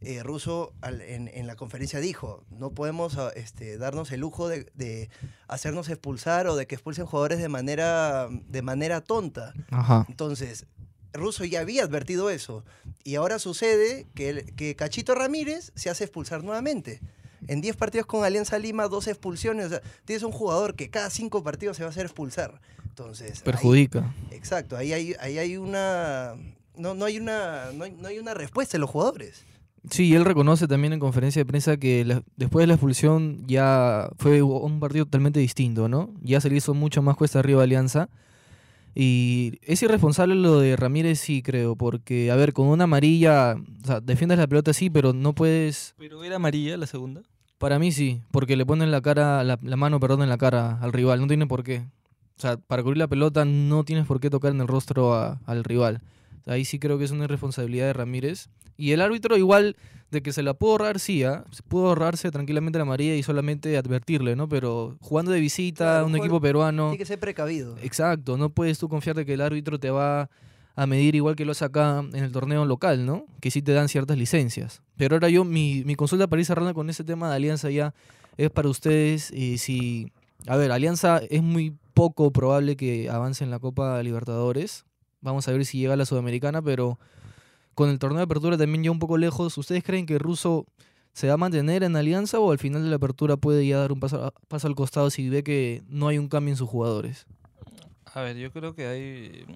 eh, 0.00 0.22
Russo 0.22 0.72
al, 0.82 1.00
en, 1.00 1.28
en, 1.28 1.46
la 1.46 1.56
conferencia 1.56 2.00
dijo, 2.00 2.44
no 2.50 2.70
podemos 2.70 3.16
este, 3.34 3.78
darnos 3.78 4.12
el 4.12 4.20
lujo 4.20 4.48
de, 4.48 4.70
de, 4.74 5.08
hacernos 5.48 5.88
expulsar 5.88 6.46
o 6.48 6.56
de 6.56 6.66
que 6.66 6.74
expulsen 6.74 7.06
jugadores 7.06 7.38
de 7.38 7.48
manera, 7.48 8.28
de 8.30 8.62
manera 8.62 9.00
tonta. 9.00 9.54
Ajá. 9.70 10.04
Entonces, 10.08 10.66
Russo 11.14 11.44
ya 11.44 11.60
había 11.60 11.82
advertido 11.82 12.30
eso. 12.30 12.64
Y 13.04 13.14
ahora 13.14 13.38
sucede 13.38 14.06
que, 14.14 14.28
el, 14.30 14.54
que 14.54 14.76
Cachito 14.76 15.14
Ramírez 15.14 15.72
se 15.74 15.90
hace 15.90 16.04
expulsar 16.04 16.44
nuevamente. 16.44 17.00
En 17.48 17.60
10 17.60 17.76
partidos 17.76 18.06
con 18.06 18.24
Alianza 18.24 18.58
Lima, 18.58 18.88
dos 18.88 19.06
expulsiones. 19.06 19.66
O 19.66 19.68
sea, 19.70 19.82
tienes 20.04 20.22
un 20.22 20.32
jugador 20.32 20.74
que 20.74 20.90
cada 20.90 21.10
5 21.10 21.42
partidos 21.42 21.76
se 21.76 21.84
va 21.84 21.88
a 21.88 21.90
hacer 21.90 22.06
expulsar. 22.06 22.60
Entonces. 22.84 23.40
Perjudica. 23.42 24.14
Ahí, 24.30 24.36
exacto. 24.36 24.76
Ahí 24.76 24.92
hay, 24.92 25.14
ahí 25.20 25.38
hay 25.38 25.56
una. 25.56 26.34
No, 26.76 26.94
no, 26.94 27.06
hay 27.06 27.18
una, 27.18 27.72
no, 27.72 27.84
hay, 27.84 27.92
no 27.92 28.08
hay 28.08 28.18
una 28.18 28.34
respuesta 28.34 28.72
de 28.72 28.80
los 28.80 28.90
jugadores. 28.90 29.44
Sí, 29.90 30.14
él 30.14 30.24
reconoce 30.24 30.66
también 30.66 30.92
en 30.92 31.00
conferencia 31.00 31.40
de 31.40 31.46
prensa 31.46 31.76
que 31.76 32.04
la, 32.04 32.22
después 32.36 32.62
de 32.62 32.66
la 32.66 32.74
expulsión 32.74 33.44
ya 33.46 34.08
fue 34.18 34.42
un 34.42 34.80
partido 34.80 35.04
totalmente 35.04 35.40
distinto, 35.40 35.88
¿no? 35.88 36.12
Ya 36.22 36.40
se 36.40 36.50
le 36.50 36.56
hizo 36.56 36.74
mucho 36.74 37.02
más 37.02 37.16
cuesta 37.16 37.38
arriba 37.38 37.60
a 37.60 37.64
Alianza. 37.64 38.08
Y 38.94 39.58
es 39.62 39.82
irresponsable 39.82 40.34
lo 40.34 40.58
de 40.58 40.74
Ramírez, 40.74 41.20
sí, 41.20 41.42
creo, 41.42 41.76
porque, 41.76 42.30
a 42.30 42.36
ver, 42.36 42.54
con 42.54 42.66
una 42.68 42.84
amarilla, 42.84 43.56
o 43.82 43.86
sea, 43.86 44.00
defiendes 44.00 44.38
la 44.38 44.46
pelota, 44.46 44.72
sí, 44.72 44.88
pero 44.88 45.12
no 45.12 45.34
puedes... 45.34 45.94
¿Pero 45.98 46.24
era 46.24 46.36
amarilla 46.36 46.78
la 46.78 46.86
segunda? 46.86 47.20
Para 47.58 47.78
mí 47.78 47.92
sí, 47.92 48.22
porque 48.30 48.56
le 48.56 48.64
ponen 48.64 48.90
la 48.90 49.02
cara, 49.02 49.44
la, 49.44 49.58
la 49.62 49.76
mano, 49.76 50.00
perdón, 50.00 50.22
en 50.22 50.30
la 50.30 50.38
cara 50.38 50.78
al 50.80 50.94
rival, 50.94 51.20
no 51.20 51.26
tiene 51.26 51.46
por 51.46 51.62
qué. 51.62 51.84
O 52.38 52.40
sea, 52.40 52.56
para 52.56 52.82
cubrir 52.82 52.98
la 52.98 53.06
pelota 53.06 53.44
no 53.44 53.84
tienes 53.84 54.06
por 54.06 54.18
qué 54.18 54.30
tocar 54.30 54.52
en 54.52 54.60
el 54.60 54.68
rostro 54.68 55.14
a, 55.14 55.40
al 55.46 55.62
rival. 55.62 56.00
Ahí 56.46 56.64
sí 56.64 56.78
creo 56.78 56.98
que 56.98 57.04
es 57.04 57.10
una 57.10 57.24
irresponsabilidad 57.24 57.86
de 57.86 57.92
Ramírez. 57.92 58.48
Y 58.76 58.92
el 58.92 59.00
árbitro 59.00 59.36
igual 59.36 59.76
de 60.10 60.22
que 60.22 60.32
se 60.32 60.42
la 60.42 60.54
pudo 60.54 60.72
ahorrar, 60.72 61.00
sí, 61.00 61.24
¿eh? 61.24 61.40
pudo 61.68 61.88
ahorrarse 61.88 62.30
tranquilamente 62.30 62.78
la 62.78 62.84
María 62.84 63.16
y 63.16 63.22
solamente 63.22 63.76
advertirle, 63.76 64.36
¿no? 64.36 64.48
Pero 64.48 64.96
jugando 65.00 65.32
de 65.32 65.40
visita, 65.40 65.84
claro, 65.84 66.06
un 66.06 66.16
equipo 66.16 66.40
peruano... 66.40 66.84
Tiene 66.84 66.98
que 66.98 67.06
ser 67.06 67.18
precavido. 67.18 67.76
Exacto, 67.82 68.36
no 68.36 68.50
puedes 68.50 68.78
tú 68.78 68.88
confiar 68.88 69.16
de 69.16 69.26
que 69.26 69.34
el 69.34 69.40
árbitro 69.40 69.80
te 69.80 69.90
va 69.90 70.30
a 70.76 70.86
medir 70.86 71.14
igual 71.14 71.34
que 71.34 71.44
lo 71.44 71.52
hace 71.52 71.64
acá 71.64 72.04
en 72.12 72.22
el 72.22 72.30
torneo 72.30 72.64
local, 72.64 73.04
¿no? 73.06 73.26
Que 73.40 73.50
sí 73.50 73.62
te 73.62 73.72
dan 73.72 73.88
ciertas 73.88 74.16
licencias. 74.16 74.82
Pero 74.96 75.16
ahora 75.16 75.30
yo, 75.30 75.44
mi, 75.44 75.82
mi 75.84 75.96
consulta 75.96 76.28
para 76.28 76.40
ir 76.40 76.46
cerrando 76.46 76.74
con 76.74 76.88
ese 76.90 77.02
tema 77.02 77.30
de 77.30 77.36
Alianza 77.36 77.70
ya 77.70 77.94
es 78.36 78.50
para 78.50 78.68
ustedes 78.68 79.32
y 79.32 79.58
si... 79.58 80.12
A 80.46 80.56
ver, 80.56 80.70
Alianza 80.70 81.20
es 81.30 81.42
muy 81.42 81.74
poco 81.94 82.30
probable 82.30 82.76
que 82.76 83.08
avance 83.10 83.42
en 83.42 83.50
la 83.50 83.58
Copa 83.58 84.00
Libertadores. 84.02 84.84
Vamos 85.26 85.48
a 85.48 85.52
ver 85.52 85.64
si 85.64 85.78
llega 85.78 85.94
a 85.94 85.96
la 85.96 86.06
Sudamericana, 86.06 86.62
pero 86.62 87.00
con 87.74 87.90
el 87.90 87.98
torneo 87.98 88.18
de 88.18 88.22
apertura 88.22 88.56
también 88.56 88.84
ya 88.84 88.92
un 88.92 89.00
poco 89.00 89.18
lejos. 89.18 89.58
¿Ustedes 89.58 89.82
creen 89.82 90.06
que 90.06 90.20
Russo 90.20 90.66
se 91.14 91.26
va 91.26 91.34
a 91.34 91.36
mantener 91.36 91.82
en 91.82 91.96
alianza 91.96 92.38
o 92.38 92.52
al 92.52 92.60
final 92.60 92.84
de 92.84 92.90
la 92.90 92.96
apertura 92.96 93.36
puede 93.36 93.66
ya 93.66 93.78
dar 93.78 93.90
un 93.90 93.98
paso, 93.98 94.32
al 94.62 94.74
costado 94.76 95.10
si 95.10 95.28
ve 95.28 95.42
que 95.42 95.82
no 95.88 96.06
hay 96.06 96.18
un 96.18 96.28
cambio 96.28 96.52
en 96.52 96.56
sus 96.56 96.68
jugadores? 96.68 97.26
A 98.14 98.20
ver, 98.20 98.36
yo 98.36 98.52
creo 98.52 98.76
que 98.76 98.86
hay. 98.86 99.46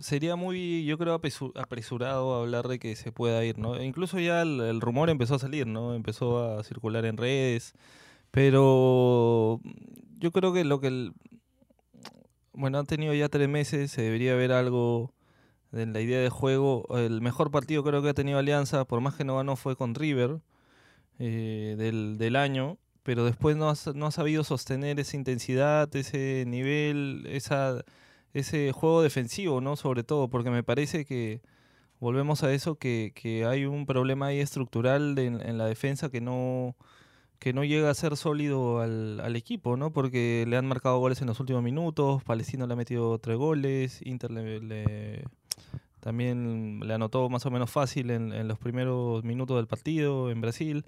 Sería 0.00 0.34
muy, 0.34 0.84
yo 0.84 0.98
creo, 0.98 1.14
apresurado 1.14 2.34
hablar 2.34 2.66
de 2.66 2.80
que 2.80 2.96
se 2.96 3.12
pueda 3.12 3.44
ir, 3.44 3.58
¿no? 3.58 3.80
Incluso 3.80 4.18
ya 4.18 4.42
el, 4.42 4.60
el 4.60 4.80
rumor 4.80 5.08
empezó 5.08 5.36
a 5.36 5.38
salir, 5.38 5.68
¿no? 5.68 5.94
Empezó 5.94 6.58
a 6.58 6.64
circular 6.64 7.04
en 7.04 7.16
redes. 7.16 7.74
Pero 8.32 9.60
yo 10.18 10.32
creo 10.32 10.52
que 10.52 10.64
lo 10.64 10.80
que. 10.80 11.12
Bueno, 12.56 12.78
han 12.78 12.86
tenido 12.86 13.14
ya 13.14 13.28
tres 13.28 13.48
meses, 13.48 13.90
se 13.92 14.02
debería 14.02 14.34
ver 14.34 14.52
algo 14.52 15.12
de 15.72 15.86
la 15.86 16.00
idea 16.00 16.20
de 16.20 16.30
juego. 16.30 16.86
El 16.98 17.20
mejor 17.22 17.50
partido 17.50 17.84
creo 17.84 18.02
que 18.02 18.10
ha 18.10 18.14
tenido 18.14 18.38
Alianza, 18.38 18.84
por 18.86 19.00
más 19.00 19.14
que 19.16 19.24
no 19.24 19.36
ganó, 19.36 19.56
fue 19.56 19.76
con 19.76 19.94
River 19.94 20.40
eh, 21.18 21.74
del, 21.78 22.18
del 22.18 22.36
año 22.36 22.78
pero 23.02 23.24
después 23.24 23.56
no 23.56 23.70
ha, 23.70 23.74
no 23.94 24.06
ha 24.06 24.10
sabido 24.10 24.42
sostener 24.44 24.98
esa 24.98 25.16
intensidad, 25.16 25.94
ese 25.94 26.44
nivel, 26.48 27.24
esa, 27.28 27.84
ese 28.34 28.72
juego 28.72 29.00
defensivo, 29.02 29.60
¿no? 29.60 29.76
Sobre 29.76 30.02
todo, 30.04 30.28
porque 30.28 30.50
me 30.50 30.64
parece 30.64 31.04
que 31.04 31.40
volvemos 32.00 32.42
a 32.44 32.52
eso, 32.52 32.76
que, 32.76 33.12
que 33.14 33.44
hay 33.46 33.66
un 33.66 33.86
problema 33.86 34.26
ahí 34.28 34.40
estructural 34.40 35.14
de- 35.14 35.26
en 35.26 35.58
la 35.58 35.66
defensa 35.66 36.10
que 36.10 36.20
no 36.20 36.76
que 37.38 37.52
no 37.52 37.64
llega 37.64 37.90
a 37.90 37.94
ser 37.94 38.16
sólido 38.16 38.80
al, 38.80 39.20
al 39.20 39.36
equipo, 39.36 39.76
¿no? 39.76 39.92
Porque 39.92 40.44
le 40.48 40.56
han 40.56 40.66
marcado 40.66 40.98
goles 40.98 41.20
en 41.20 41.28
los 41.28 41.40
últimos 41.40 41.62
minutos, 41.62 42.22
Palestino 42.24 42.66
le 42.66 42.72
ha 42.72 42.76
metido 42.76 43.18
tres 43.18 43.36
goles, 43.36 44.00
Inter 44.04 44.30
le, 44.30 45.24
también 46.00 46.80
le 46.84 46.94
anotó 46.94 47.28
más 47.28 47.44
o 47.46 47.50
menos 47.50 47.70
fácil 47.70 48.10
en, 48.10 48.48
los 48.48 48.58
primeros 48.58 49.24
minutos 49.24 49.56
del 49.56 49.66
partido 49.66 50.30
en 50.30 50.40
Brasil. 50.40 50.84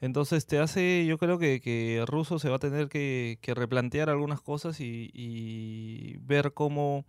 Entonces 0.00 0.46
te 0.46 0.58
hace, 0.58 1.06
yo 1.06 1.18
creo 1.18 1.38
que, 1.38 1.60
que 1.60 2.04
Russo 2.06 2.38
se 2.38 2.48
va 2.48 2.56
a 2.56 2.58
tener 2.58 2.88
que, 2.88 3.38
que 3.40 3.54
replantear 3.54 4.10
algunas 4.10 4.40
cosas 4.40 4.80
y, 4.80 5.10
y 5.14 6.16
ver 6.18 6.52
cómo, 6.52 7.04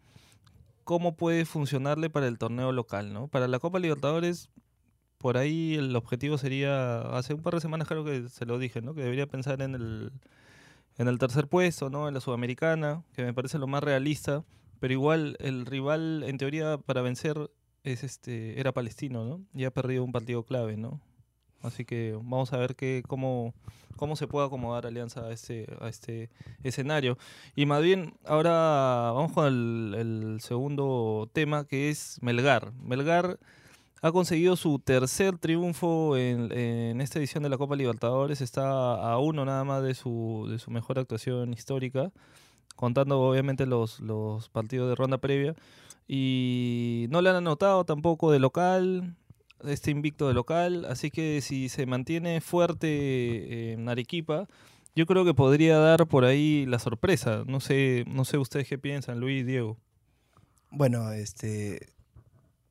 cómo 0.84 1.16
puede 1.16 1.46
funcionarle 1.46 2.10
para 2.10 2.28
el 2.28 2.38
torneo 2.38 2.72
local, 2.72 3.14
¿no? 3.14 3.28
Para 3.28 3.48
la 3.48 3.60
Copa 3.60 3.80
Libertadores, 3.80 4.50
por 5.24 5.38
ahí 5.38 5.76
el 5.76 5.96
objetivo 5.96 6.38
sería, 6.38 7.00
hace 7.18 7.34
un 7.34 7.42
par 7.42 7.54
de 7.54 7.62
semanas 7.62 7.88
creo 7.88 8.04
que 8.04 8.28
se 8.28 8.46
lo 8.46 8.60
dije, 8.60 8.82
¿no? 8.82 8.94
Que 8.94 9.04
debería 9.04 9.26
pensar 9.26 9.62
en 9.62 9.74
el, 9.74 10.12
en 10.98 11.08
el 11.08 11.18
tercer 11.18 11.48
puesto, 11.48 11.90
¿no? 11.90 12.10
En 12.10 12.14
la 12.14 12.20
Sudamericana, 12.20 13.04
que 13.16 13.24
me 13.24 13.34
parece 13.34 13.58
lo 13.58 13.66
más 13.66 13.82
realista, 13.82 14.44
pero 14.82 14.92
igual 14.92 15.38
el 15.40 15.66
rival, 15.66 16.26
en 16.28 16.38
teoría, 16.38 16.78
para 16.78 17.02
vencer 17.02 17.50
es 17.86 18.04
este 18.04 18.60
era 18.60 18.74
Palestino, 18.74 19.24
¿no? 19.24 19.40
Y 19.54 19.64
ha 19.64 19.72
perdido 19.72 20.04
un 20.04 20.12
partido 20.12 20.44
clave, 20.44 20.76
¿no? 20.76 21.00
Así 21.62 21.86
que 21.86 22.12
vamos 22.18 22.52
a 22.52 22.58
ver 22.58 22.76
qué, 22.76 23.02
cómo, 23.08 23.54
cómo 23.96 24.18
se 24.18 24.28
puede 24.28 24.48
acomodar 24.48 24.86
Alianza 24.86 25.22
a 25.28 25.32
este, 25.32 25.68
a 25.80 25.88
este 25.88 26.32
escenario. 26.64 27.18
Y 27.56 27.66
más 27.66 27.82
bien, 27.82 28.16
ahora 28.26 29.14
vamos 29.14 29.32
con 29.32 29.46
el, 29.46 29.96
el 29.98 30.42
segundo 30.42 31.30
tema, 31.32 31.64
que 31.66 31.90
es 31.90 32.20
Melgar. 32.22 32.74
Melgar 32.74 33.40
ha 34.04 34.12
conseguido 34.12 34.58
su 34.58 34.80
tercer 34.80 35.38
triunfo 35.38 36.18
en, 36.18 37.00
esta 37.00 37.20
edición 37.20 37.42
de 37.42 37.48
la 37.48 37.58
Copa 37.58 37.78
Libertadores. 37.78 38.42
Está 38.42 38.96
a 38.96 39.18
uno 39.18 39.46
nada 39.46 39.64
más 39.64 39.82
de 39.82 39.96
su, 39.96 40.60
mejor 40.68 41.00
actuación 41.00 41.54
histórica, 41.54 42.12
contando 42.76 43.22
obviamente 43.22 43.66
los, 43.66 44.02
partidos 44.52 44.90
de 44.90 44.96
ronda 44.96 45.20
previa. 45.20 45.56
Y 46.06 47.08
no 47.12 47.22
le 47.22 47.30
han 47.30 47.38
anotado 47.38 47.86
tampoco 47.86 48.30
de 48.30 48.40
local, 48.40 49.16
este 49.64 49.92
invicto 49.92 50.28
de 50.28 50.34
local. 50.34 50.84
Así 50.90 51.10
que 51.10 51.40
si 51.40 51.70
se 51.70 51.86
mantiene 51.86 52.42
fuerte 52.42 53.72
en 53.72 53.88
Arequipa, 53.88 54.50
yo 54.98 55.06
creo 55.06 55.24
que 55.24 55.34
podría 55.34 55.78
dar 55.78 56.08
por 56.08 56.26
ahí 56.26 56.66
la 56.66 56.80
sorpresa. 56.80 57.46
No 57.48 57.62
sé, 57.62 58.04
no 58.06 58.26
sé 58.26 58.38
ustedes 58.38 58.68
qué 58.68 58.78
piensan, 58.78 59.22
Luis, 59.22 59.46
Diego. 59.46 59.78
Bueno, 60.72 61.10
este, 61.14 61.93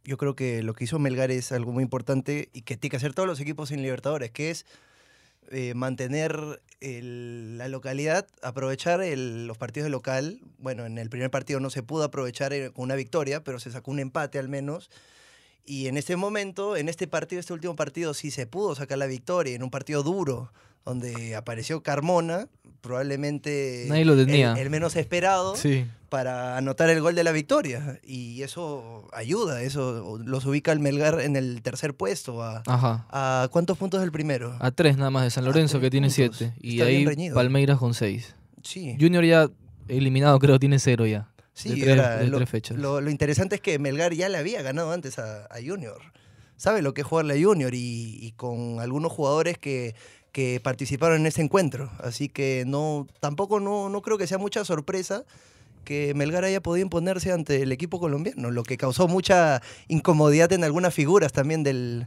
yo 0.04 0.16
creo 0.16 0.35
que 0.35 0.62
lo 0.62 0.75
que 0.75 0.85
hizo 0.85 0.99
Melgar 0.99 1.30
es 1.30 1.52
algo 1.52 1.73
muy 1.73 1.82
importante 1.82 2.49
y 2.52 2.62
que 2.62 2.76
tiene 2.76 2.90
que 2.90 2.97
hacer 2.97 3.14
todos 3.14 3.28
los 3.28 3.40
equipos 3.40 3.71
en 3.71 3.82
Libertadores, 3.82 4.30
que 4.30 4.50
es 4.50 4.66
eh, 5.50 5.75
mantener 5.75 6.62
el- 6.80 7.59
la 7.59 7.68
localidad, 7.68 8.26
aprovechar 8.42 9.02
el- 9.02 9.47
los 9.47 9.59
partidos 9.59 9.85
de 9.85 9.90
local. 9.90 10.40
Bueno, 10.59 10.87
en 10.87 10.97
el 10.99 11.11
primer 11.11 11.30
partido 11.30 11.61
no 11.61 11.68
se 11.68 11.82
pudo 11.82 12.04
aprovechar 12.04 12.52
eh, 12.54 12.71
con 12.71 12.85
una 12.85 12.94
victoria, 12.94 13.44
pero 13.44 13.59
se 13.61 13.71
sacó 13.71 13.90
un 13.90 13.99
empate 13.99 14.38
al 14.38 14.49
menos. 14.49 14.88
Y 15.66 15.88
en 15.88 15.97
este 15.97 16.16
momento, 16.16 16.76
en 16.76 16.88
este 16.88 17.06
partido, 17.06 17.38
este 17.40 17.52
último 17.52 17.76
partido, 17.76 18.14
sí 18.14 18.30
se 18.30 18.47
pudo 18.47 18.75
sacar 18.75 18.99
la 18.99 19.06
victoria, 19.06 19.54
en 19.54 19.62
un 19.62 19.71
partido 19.71 20.02
duro, 20.02 20.52
donde 20.85 21.37
apareció 21.37 21.83
Carmona, 21.83 22.49
probablemente 22.81 23.87
Nadie 23.89 24.05
lo 24.05 24.17
tenía. 24.17 24.53
el, 24.53 24.59
el 24.59 24.71
menos 24.71 24.97
esperado 24.97 25.57
Sí. 25.57 25.87
para 26.09 26.57
anotar 26.57 26.91
el 26.91 27.01
gol 27.01 27.15
de 27.15 27.25
la 27.25 27.33
victoria. 27.33 27.99
Y 28.05 28.43
eso 28.43 29.09
ayuda, 29.12 29.62
eso 29.62 30.19
los 30.25 30.45
ubica 30.47 30.73
el 30.73 30.79
Melgar 30.81 31.21
en 31.21 31.37
el 31.37 31.62
tercer 31.62 31.95
puesto. 31.95 32.43
¿A, 32.43 32.62
Ajá. 32.67 33.07
a 33.11 33.49
cuántos 33.51 33.79
puntos 33.79 34.01
del 34.01 34.12
primero? 34.12 34.57
A 34.61 34.71
tres 34.71 34.97
nada 34.97 35.11
más 35.11 35.25
de 35.25 35.31
San 35.31 35.45
Lorenzo, 35.45 35.81
que 35.81 35.91
tiene 35.91 36.09
puntos. 36.09 36.37
siete. 36.39 36.55
Y 36.61 36.81
Está 36.81 36.87
ahí. 36.87 37.31
Palmeiras 37.31 37.79
con 37.79 37.95
seis. 37.95 38.35
Sí, 38.62 38.97
Junior 39.01 39.25
ya 39.25 39.49
eliminado, 39.89 40.39
creo, 40.39 40.59
tiene 40.59 40.79
cero 40.79 41.07
ya. 41.07 41.29
sí 41.55 41.71
de 41.71 41.77
y 41.77 41.81
tres- 41.83 41.99
ahora 41.99 42.17
de 42.19 42.27
lo, 42.29 42.37
tres 42.39 42.49
fechas. 42.51 42.77
lo- 42.79 43.01
lo 43.01 43.11
interesante 43.11 43.57
es 43.57 43.61
que 43.61 43.79
Melgar 43.79 44.12
ya 44.15 44.29
le 44.29 44.39
había 44.39 44.62
ganado 44.62 44.93
antes 44.93 45.19
a, 45.19 45.45
a 45.47 45.57
Junior. 45.65 45.99
Sabe 46.57 46.81
lo 46.81 46.95
que 46.95 47.01
es 47.01 47.07
jugarle 47.07 47.35
a 47.41 47.43
Junior 47.45 47.75
y, 47.75 48.19
y 48.25 48.33
con 48.33 48.79
algunos 48.79 49.11
jugadores 49.11 49.59
que, 49.59 49.97
que 50.33 50.61
participaron 50.62 51.21
en 51.21 51.27
ese 51.27 51.43
encuentro. 51.43 51.91
Así 51.99 52.29
que 52.29 52.65
no, 52.67 53.07
tampoco 53.21 53.61
no, 53.61 53.89
no 53.89 54.03
creo 54.03 54.19
que 54.19 54.27
sea 54.27 54.39
mucha 54.39 54.65
sorpresa 54.65 55.25
que 55.85 56.15
Melgar 56.15 56.45
haya 56.45 56.62
podido 56.62 56.85
imponerse 56.85 57.33
ante 57.33 57.62
el 57.62 57.73
equipo 57.73 58.01
colombiano, 58.01 58.51
lo 58.51 58.62
que 58.62 58.77
causó 58.77 59.09
mucha 59.09 59.61
incomodidad 59.89 60.53
en 60.53 60.65
algunas 60.65 60.95
figuras 60.95 61.33
también 61.33 61.62
del, 61.62 62.07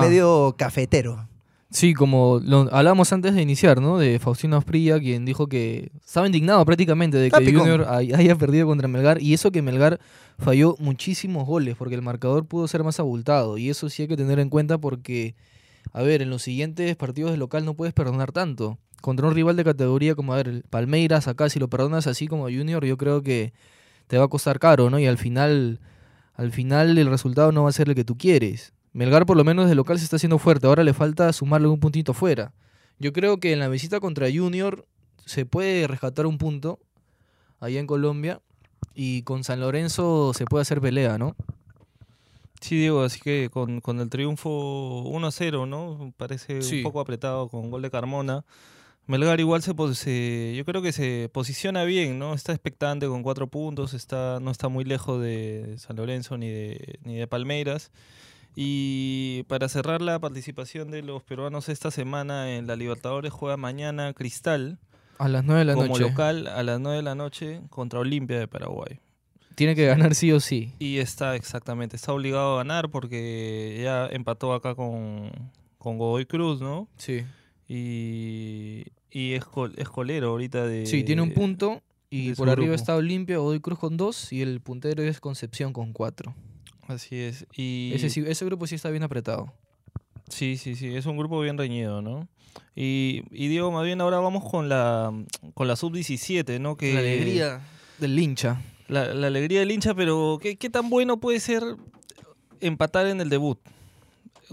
medio 0.00 0.54
cafetero. 0.58 1.26
Sí, 1.70 1.92
como 1.92 2.40
lo 2.44 2.68
hablábamos 2.70 3.12
antes 3.12 3.34
de 3.34 3.42
iniciar, 3.42 3.80
¿no? 3.80 3.98
De 3.98 4.20
Faustino 4.20 4.56
Asprilla, 4.56 5.00
quien 5.00 5.24
dijo 5.24 5.48
que 5.48 5.90
estaba 6.04 6.26
indignado 6.26 6.64
prácticamente 6.64 7.16
de 7.16 7.32
que. 7.32 7.52
Junior 7.52 7.86
hay- 7.88 8.12
haya 8.12 8.36
perdido 8.36 8.68
contra 8.68 8.86
Melgar. 8.86 9.20
Y 9.20 9.34
eso 9.34 9.50
que 9.50 9.60
Melgar 9.60 9.98
falló 10.38 10.76
muchísimos 10.78 11.44
goles, 11.46 11.74
porque 11.76 11.96
el 11.96 12.02
marcador 12.02 12.46
pudo 12.46 12.68
ser 12.68 12.84
más 12.84 13.00
abultado. 13.00 13.58
Y 13.58 13.70
eso 13.70 13.88
sí 13.88 14.02
hay 14.02 14.08
que 14.08 14.16
tener 14.16 14.38
en 14.38 14.50
cuenta 14.50 14.78
porque, 14.78 15.34
a 15.94 16.02
ver, 16.02 16.22
en 16.22 16.28
los 16.28 16.42
siguientes 16.42 16.96
partidos 16.96 17.30
de 17.30 17.36
local 17.36 17.64
no 17.64 17.74
puedes 17.74 17.94
perdonar 17.94 18.32
tanto. 18.32 18.78
Contra 19.00 19.28
un 19.28 19.34
rival 19.34 19.54
de 19.54 19.62
categoría 19.62 20.16
como, 20.16 20.32
a 20.32 20.36
ver, 20.36 20.48
el 20.48 20.64
Palmeiras, 20.64 21.28
acá 21.28 21.48
si 21.48 21.60
lo 21.60 21.68
perdonas 21.68 22.08
así 22.08 22.26
como 22.26 22.44
Junior, 22.44 22.84
yo 22.84 22.96
creo 22.98 23.22
que 23.22 23.52
te 24.08 24.18
va 24.18 24.24
a 24.24 24.28
costar 24.28 24.58
caro, 24.58 24.90
¿no? 24.90 24.98
Y 24.98 25.06
al 25.06 25.18
final, 25.18 25.80
al 26.34 26.50
final 26.50 26.98
el 26.98 27.06
resultado 27.06 27.52
no 27.52 27.62
va 27.62 27.68
a 27.68 27.72
ser 27.72 27.88
el 27.88 27.94
que 27.94 28.04
tú 28.04 28.18
quieres. 28.18 28.72
Melgar 28.92 29.24
por 29.24 29.36
lo 29.36 29.44
menos 29.44 29.68
de 29.68 29.76
local 29.76 29.98
se 29.98 30.04
está 30.04 30.16
haciendo 30.16 30.38
fuerte, 30.38 30.66
ahora 30.66 30.82
le 30.82 30.94
falta 30.94 31.32
sumarle 31.32 31.68
un 31.68 31.78
puntito 31.78 32.12
fuera. 32.12 32.52
Yo 32.98 33.12
creo 33.12 33.38
que 33.38 33.52
en 33.52 33.60
la 33.60 33.68
visita 33.68 34.00
contra 34.00 34.26
Junior 34.34 34.88
se 35.24 35.46
puede 35.46 35.86
rescatar 35.86 36.26
un 36.26 36.38
punto 36.38 36.80
allá 37.60 37.78
en 37.78 37.86
Colombia 37.86 38.40
y 38.96 39.22
con 39.22 39.44
San 39.44 39.60
Lorenzo 39.60 40.32
se 40.34 40.44
puede 40.44 40.62
hacer 40.62 40.80
pelea, 40.80 41.18
¿no? 41.18 41.36
Sí, 42.64 42.76
Diego, 42.78 43.02
así 43.02 43.20
que 43.20 43.50
con, 43.52 43.82
con 43.82 44.00
el 44.00 44.08
triunfo 44.08 45.04
1-0, 45.04 45.68
¿no? 45.68 46.14
Parece 46.16 46.62
Sí. 46.62 46.78
un 46.78 46.82
poco 46.84 47.00
apretado 47.00 47.48
con 47.50 47.70
gol 47.70 47.82
de 47.82 47.90
Carmona. 47.90 48.42
Melgar 49.06 49.38
igual 49.38 49.60
se, 49.60 49.74
pos- 49.74 49.98
se- 49.98 50.54
yo 50.56 50.64
creo 50.64 50.80
que 50.80 50.92
se 50.92 51.28
posiciona 51.30 51.84
bien, 51.84 52.18
¿no? 52.18 52.32
Está 52.32 52.52
expectante 52.52 53.06
con 53.06 53.22
cuatro 53.22 53.48
puntos, 53.48 53.92
está, 53.92 54.38
no 54.40 54.50
está 54.50 54.68
muy 54.68 54.84
lejos 54.84 55.20
de 55.20 55.74
San 55.76 55.96
Lorenzo 55.96 56.38
ni 56.38 56.48
de, 56.48 56.98
ni 57.04 57.16
de 57.16 57.26
Palmeiras. 57.26 57.92
Y 58.56 59.42
para 59.42 59.68
cerrar 59.68 60.00
la 60.00 60.18
participación 60.18 60.90
de 60.90 61.02
los 61.02 61.22
peruanos 61.22 61.68
esta 61.68 61.90
semana 61.90 62.54
en 62.56 62.66
la 62.66 62.76
Libertadores 62.76 63.30
juega 63.30 63.58
mañana 63.58 64.14
Cristal 64.14 64.78
A 65.18 65.28
las 65.28 65.44
9 65.44 65.58
de 65.58 65.64
la 65.66 65.74
como 65.74 65.88
noche. 65.88 66.00
local 66.00 66.46
a 66.46 66.62
las 66.62 66.80
9 66.80 66.96
de 66.96 67.02
la 67.02 67.14
noche 67.14 67.60
contra 67.68 67.98
Olimpia 68.00 68.38
de 68.38 68.48
Paraguay. 68.48 69.00
Tiene 69.54 69.74
que 69.74 69.86
ganar 69.86 70.14
sí 70.14 70.32
o 70.32 70.40
sí. 70.40 70.72
Y 70.78 70.98
está, 70.98 71.36
exactamente, 71.36 71.96
está 71.96 72.12
obligado 72.12 72.54
a 72.54 72.56
ganar 72.58 72.90
porque 72.90 73.80
ya 73.82 74.06
empató 74.06 74.52
acá 74.54 74.74
con, 74.74 75.30
con 75.78 75.98
Godoy 75.98 76.26
Cruz, 76.26 76.60
¿no? 76.60 76.88
Sí. 76.96 77.22
Y, 77.68 78.84
y 79.10 79.32
es, 79.34 79.44
col- 79.44 79.74
es 79.76 79.88
colero 79.88 80.30
ahorita 80.30 80.66
de... 80.66 80.86
Sí, 80.86 81.04
tiene 81.04 81.22
un 81.22 81.32
punto 81.32 81.82
y 82.10 82.32
por 82.34 82.48
arriba 82.48 82.66
grupo. 82.68 82.74
está 82.76 82.96
Olimpia, 82.96 83.38
Godoy 83.38 83.60
Cruz 83.60 83.78
con 83.78 83.96
dos 83.96 84.32
y 84.32 84.42
el 84.42 84.60
puntero 84.60 85.02
es 85.02 85.20
Concepción 85.20 85.72
con 85.72 85.92
cuatro. 85.92 86.34
Así 86.86 87.16
es. 87.16 87.46
Y 87.56 87.92
Ese, 87.94 88.30
ese 88.30 88.44
grupo 88.44 88.66
sí 88.66 88.74
está 88.74 88.90
bien 88.90 89.02
apretado. 89.02 89.52
sí, 90.28 90.56
sí, 90.56 90.74
sí, 90.76 90.94
es 90.94 91.06
un 91.06 91.16
grupo 91.16 91.40
bien 91.40 91.56
reñido, 91.58 92.02
¿no? 92.02 92.28
Y, 92.76 93.22
y 93.30 93.48
Diego, 93.48 93.70
más 93.72 93.84
bien 93.84 94.00
ahora 94.00 94.18
vamos 94.18 94.48
con 94.48 94.68
la, 94.68 95.12
con 95.54 95.66
la 95.68 95.76
sub-17, 95.76 96.60
¿no? 96.60 96.76
Que, 96.76 96.92
La 96.94 97.00
alegría 97.00 97.60
del 97.98 98.18
hincha. 98.18 98.60
La, 98.88 99.14
la 99.14 99.26
alegría 99.28 99.60
del 99.60 99.70
hincha, 99.72 99.94
pero 99.94 100.38
¿qué, 100.40 100.56
¿qué 100.56 100.68
tan 100.70 100.90
bueno 100.90 101.18
puede 101.18 101.40
ser 101.40 101.62
empatar 102.60 103.06
en 103.06 103.20
el 103.20 103.30
debut? 103.30 103.58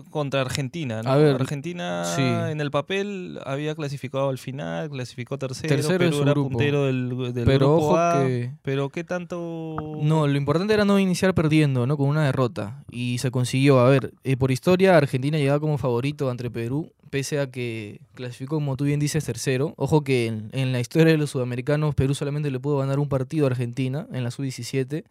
Contra 0.09 0.41
Argentina, 0.41 1.01
¿no? 1.03 1.11
A 1.11 1.15
ver, 1.17 1.35
Argentina 1.35 2.03
sí. 2.05 2.21
en 2.21 2.61
el 2.61 2.71
papel 2.71 3.39
había 3.45 3.75
clasificado 3.75 4.29
al 4.29 4.37
final, 4.37 4.89
clasificó 4.89 5.37
tercero, 5.37 5.67
Tercero 5.75 5.97
Perú 5.99 6.21
era 6.21 6.31
grupo. 6.31 6.49
puntero 6.49 6.85
del, 6.85 7.09
del 7.33 7.45
Pero 7.45 7.57
grupo 7.75 7.75
ojo 7.87 7.97
A, 7.97 8.23
que- 8.25 8.51
pero 8.61 8.89
qué 8.89 9.03
tanto 9.03 9.75
No, 10.01 10.27
lo 10.27 10.37
importante 10.37 10.73
era 10.73 10.85
no 10.85 10.99
iniciar 10.99 11.33
perdiendo, 11.33 11.85
¿no? 11.87 11.97
Con 11.97 12.09
una 12.09 12.25
derrota. 12.25 12.83
Y 12.89 13.17
se 13.19 13.31
consiguió. 13.31 13.79
A 13.79 13.89
ver, 13.89 14.13
eh, 14.23 14.37
por 14.37 14.51
historia, 14.51 14.97
Argentina 14.97 15.37
llegaba 15.37 15.59
como 15.59 15.77
favorito 15.77 16.29
ante 16.29 16.49
Perú, 16.49 16.91
pese 17.09 17.39
a 17.39 17.51
que 17.51 17.99
clasificó, 18.15 18.55
como 18.55 18.77
tú 18.77 18.85
bien 18.85 18.99
dices, 18.99 19.25
tercero. 19.25 19.73
Ojo 19.77 20.03
que 20.03 20.27
en, 20.27 20.49
en 20.53 20.71
la 20.71 20.79
historia 20.79 21.11
de 21.11 21.17
los 21.17 21.29
sudamericanos, 21.31 21.95
Perú 21.95 22.15
solamente 22.15 22.49
le 22.51 22.59
pudo 22.59 22.77
ganar 22.77 22.99
un 22.99 23.09
partido 23.09 23.45
a 23.45 23.49
Argentina 23.49 24.07
en 24.13 24.23
la 24.23 24.31
sub-17. 24.31 25.03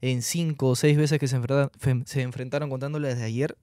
en 0.00 0.22
cinco 0.22 0.68
o 0.70 0.74
seis 0.74 0.96
veces 0.96 1.20
que 1.20 1.28
se, 1.28 1.36
enfrenta- 1.36 1.70
fe- 1.78 2.02
se 2.06 2.22
enfrentaron 2.22 2.68
contándole 2.70 3.06
desde 3.08 3.22
ayer. 3.24 3.56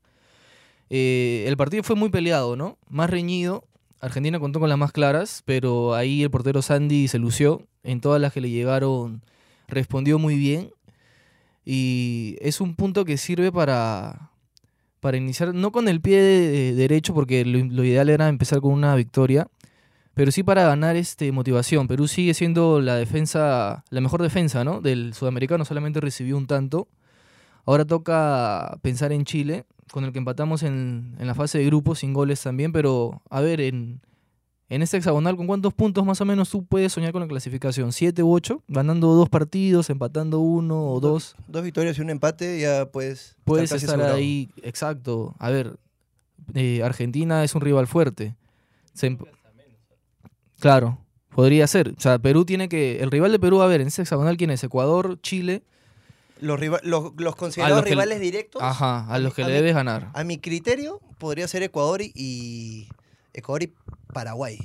Eh, 0.89 1.45
el 1.47 1.55
partido 1.57 1.83
fue 1.83 1.95
muy 1.95 2.09
peleado, 2.09 2.55
¿no? 2.55 2.77
Más 2.89 3.09
reñido. 3.09 3.63
Argentina 4.01 4.39
contó 4.39 4.59
con 4.59 4.69
las 4.69 4.77
más 4.77 4.91
claras, 4.91 5.43
pero 5.45 5.93
ahí 5.93 6.23
el 6.23 6.31
portero 6.31 6.61
Sandy 6.61 7.07
se 7.07 7.19
lució. 7.19 7.63
En 7.83 8.01
todas 8.01 8.19
las 8.21 8.33
que 8.33 8.41
le 8.41 8.49
llegaron 8.49 9.21
respondió 9.67 10.19
muy 10.19 10.35
bien. 10.37 10.71
Y 11.65 12.37
es 12.41 12.61
un 12.61 12.75
punto 12.75 13.05
que 13.05 13.17
sirve 13.17 13.51
para, 13.51 14.31
para 14.99 15.17
iniciar, 15.17 15.53
no 15.53 15.71
con 15.71 15.87
el 15.87 16.01
pie 16.01 16.21
de- 16.21 16.73
derecho, 16.73 17.13
porque 17.13 17.45
lo, 17.45 17.59
lo 17.63 17.83
ideal 17.83 18.09
era 18.09 18.27
empezar 18.27 18.61
con 18.61 18.73
una 18.73 18.95
victoria, 18.95 19.47
pero 20.13 20.31
sí 20.31 20.41
para 20.43 20.63
ganar 20.63 20.95
este, 20.95 21.31
motivación. 21.31 21.87
Perú 21.87 22.07
sigue 22.07 22.33
siendo 22.33 22.81
la 22.81 22.95
defensa, 22.95 23.83
la 23.89 24.01
mejor 24.01 24.21
defensa 24.23 24.63
¿no? 24.63 24.81
del 24.81 25.13
sudamericano, 25.13 25.63
solamente 25.65 25.99
recibió 26.01 26.37
un 26.37 26.47
tanto. 26.47 26.87
Ahora 27.69 27.85
toca 27.85 28.79
pensar 28.81 29.11
en 29.11 29.25
Chile, 29.25 29.63
con 29.91 30.03
el 30.03 30.11
que 30.11 30.17
empatamos 30.17 30.63
en, 30.63 31.15
en 31.19 31.27
la 31.27 31.35
fase 31.35 31.59
de 31.59 31.65
grupos, 31.65 31.99
sin 31.99 32.13
goles 32.13 32.41
también, 32.41 32.71
pero 32.71 33.21
a 33.29 33.41
ver, 33.41 33.61
en, 33.61 34.01
en 34.69 34.81
este 34.81 34.97
hexagonal, 34.97 35.37
¿con 35.37 35.45
cuántos 35.45 35.75
puntos 35.75 36.03
más 36.03 36.19
o 36.19 36.25
menos 36.25 36.49
tú 36.49 36.65
puedes 36.65 36.91
soñar 36.91 37.11
con 37.11 37.21
la 37.21 37.27
clasificación? 37.27 37.93
¿Siete 37.93 38.23
u 38.23 38.33
ocho? 38.33 38.63
¿Ganando 38.67 39.13
dos 39.13 39.29
partidos, 39.29 39.91
empatando 39.91 40.39
uno 40.39 40.83
o 40.91 40.99
dos? 40.99 41.35
Dos 41.47 41.63
victorias 41.63 41.95
y 41.99 42.01
un 42.01 42.09
empate, 42.09 42.59
ya 42.59 42.87
puedes. 42.87 43.37
Puedes 43.43 43.69
casi 43.69 43.85
estar 43.85 43.99
asegurado. 43.99 44.17
ahí, 44.17 44.49
exacto. 44.63 45.35
A 45.37 45.51
ver, 45.51 45.77
eh, 46.55 46.81
Argentina 46.81 47.43
es 47.43 47.53
un 47.53 47.61
rival 47.61 47.85
fuerte. 47.85 48.35
Se 48.93 49.15
claro, 50.57 50.97
podría 51.35 51.67
ser. 51.67 51.89
O 51.89 52.01
sea, 52.01 52.17
Perú 52.17 52.45
tiene 52.45 52.67
que. 52.67 53.03
El 53.03 53.11
rival 53.11 53.31
de 53.31 53.37
Perú, 53.37 53.61
a 53.61 53.67
ver, 53.67 53.81
en 53.81 53.89
ese 53.89 54.01
hexagonal, 54.01 54.37
¿quién 54.37 54.49
es? 54.49 54.63
Ecuador, 54.63 55.19
Chile. 55.21 55.61
Los, 56.39 56.59
riva- 56.59 56.79
los, 56.83 57.11
los 57.17 57.35
considerados 57.35 57.77
los 57.77 57.83
que- 57.85 57.89
rivales 57.91 58.19
directos, 58.19 58.61
Ajá, 58.63 59.05
a 59.07 59.19
los 59.19 59.33
que 59.33 59.43
a 59.43 59.47
le 59.47 59.53
debes 59.53 59.73
ganar. 59.75 60.09
a 60.13 60.23
mi 60.23 60.37
criterio, 60.39 61.01
podría 61.17 61.47
ser 61.47 61.63
Ecuador 61.63 62.01
y-. 62.01 62.87
Ecuador 63.33 63.63
y 63.63 63.73
Paraguay. 64.13 64.57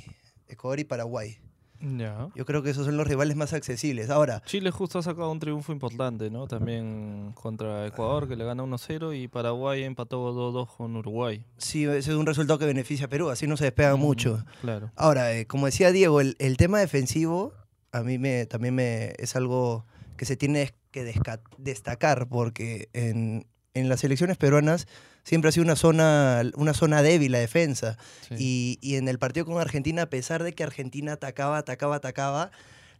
Ecuador 0.47 0.79
y 0.79 0.83
Paraguay. 0.85 1.37
Ya. 1.81 2.29
Yo 2.33 2.45
creo 2.45 2.63
que 2.63 2.69
esos 2.69 2.85
son 2.85 2.95
los 2.97 3.05
rivales 3.05 3.35
más 3.35 3.51
accesibles. 3.53 4.09
Ahora, 4.09 4.41
Chile 4.45 4.71
justo 4.71 4.97
ha 4.97 5.03
sacado 5.03 5.29
un 5.29 5.39
triunfo 5.39 5.71
importante, 5.73 6.31
¿no? 6.31 6.47
También 6.47 7.31
contra 7.35 7.85
Ecuador, 7.85 8.27
que 8.27 8.35
le 8.35 8.45
gana 8.45 8.63
1-0, 8.63 9.13
y 9.21 9.27
Paraguay 9.27 9.83
empató 9.83 10.33
2-2 10.33 10.67
con 10.77 10.95
Uruguay. 10.95 11.45
sí, 11.57 11.83
ese 11.83 12.11
es 12.11 12.17
un 12.17 12.25
resultado 12.25 12.57
que 12.57 12.65
beneficia 12.65 13.05
a 13.07 13.09
Perú, 13.09 13.29
así 13.29 13.45
no 13.45 13.57
se 13.57 13.65
despega 13.65 13.95
mucho. 13.97 14.43
Claro. 14.61 14.89
Ahora, 14.95 15.33
eh, 15.33 15.45
como 15.45 15.65
decía 15.67 15.91
Diego, 15.91 16.21
el, 16.21 16.35
el 16.39 16.57
tema 16.57 16.79
defensivo 16.79 17.53
a 17.91 18.01
mí 18.01 18.17
me, 18.17 18.45
también 18.45 18.73
me, 18.73 19.13
es 19.19 19.35
algo 19.35 19.85
que 20.17 20.25
se 20.25 20.37
tiene 20.37 20.61
que 21.03 21.13
destacar 21.57 22.29
porque 22.29 22.87
en, 22.93 23.45
en 23.73 23.89
las 23.89 23.99
selecciones 23.99 24.37
peruanas 24.37 24.87
siempre 25.23 25.49
ha 25.49 25.51
sido 25.51 25.65
una 25.65 25.75
zona, 25.75 26.41
una 26.55 26.73
zona 26.73 27.01
débil 27.01 27.33
la 27.33 27.39
defensa. 27.39 27.97
Sí. 28.29 28.35
Y, 28.39 28.79
y 28.81 28.95
en 28.95 29.09
el 29.09 29.19
partido 29.19 29.45
con 29.45 29.59
Argentina, 29.59 30.03
a 30.03 30.09
pesar 30.09 30.41
de 30.41 30.53
que 30.53 30.63
Argentina 30.63 31.13
atacaba, 31.13 31.57
atacaba, 31.57 31.97
atacaba, 31.97 32.51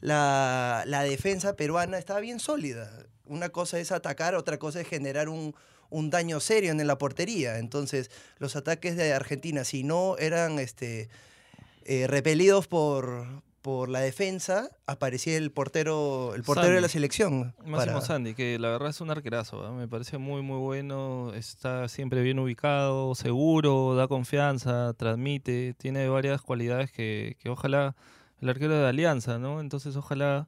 la, 0.01 0.83
la 0.85 1.03
defensa 1.03 1.55
peruana 1.55 1.97
estaba 1.97 2.19
bien 2.19 2.39
sólida. 2.39 2.91
Una 3.27 3.47
cosa 3.49 3.79
es 3.79 3.93
atacar, 3.93 4.35
otra 4.35 4.59
cosa 4.59 4.81
es 4.81 4.87
generar 4.87 5.29
un, 5.29 5.55
un 5.89 6.09
daño 6.09 6.41
serio 6.41 6.71
en 6.71 6.85
la 6.85 6.97
portería. 6.97 7.59
Entonces, 7.59 8.11
los 8.39 8.57
ataques 8.57 8.97
de 8.97 9.13
Argentina, 9.13 9.63
si 9.63 9.83
no 9.83 10.17
eran 10.17 10.59
este, 10.59 11.07
eh, 11.85 12.07
repelidos 12.07 12.67
por, 12.67 13.41
por 13.65 13.89
la 13.89 13.99
defensa, 14.01 14.69
aparecía 14.85 15.35
el 15.37 15.51
portero, 15.51 16.35
el 16.35 16.43
portero 16.43 16.75
de 16.75 16.81
la 16.81 16.87
selección. 16.87 17.55
Máximo 17.65 17.93
para- 17.95 18.01
Sandy, 18.01 18.35
que 18.35 18.59
la 18.59 18.69
verdad 18.69 18.89
es 18.91 19.01
un 19.01 19.09
arquerazo, 19.09 19.73
me 19.73 19.87
parece 19.87 20.19
muy 20.19 20.43
muy 20.43 20.59
bueno, 20.59 21.33
está 21.33 21.87
siempre 21.87 22.21
bien 22.21 22.37
ubicado, 22.37 23.15
seguro, 23.15 23.95
da 23.95 24.07
confianza, 24.07 24.93
transmite, 24.93 25.73
tiene 25.79 26.07
varias 26.09 26.43
cualidades 26.43 26.91
que, 26.91 27.37
que 27.39 27.49
ojalá 27.49 27.95
el 28.39 28.49
arquero 28.49 28.77
de 28.77 28.87
Alianza, 28.87 29.39
¿no? 29.39 29.59
Entonces 29.59 29.95
ojalá, 29.95 30.47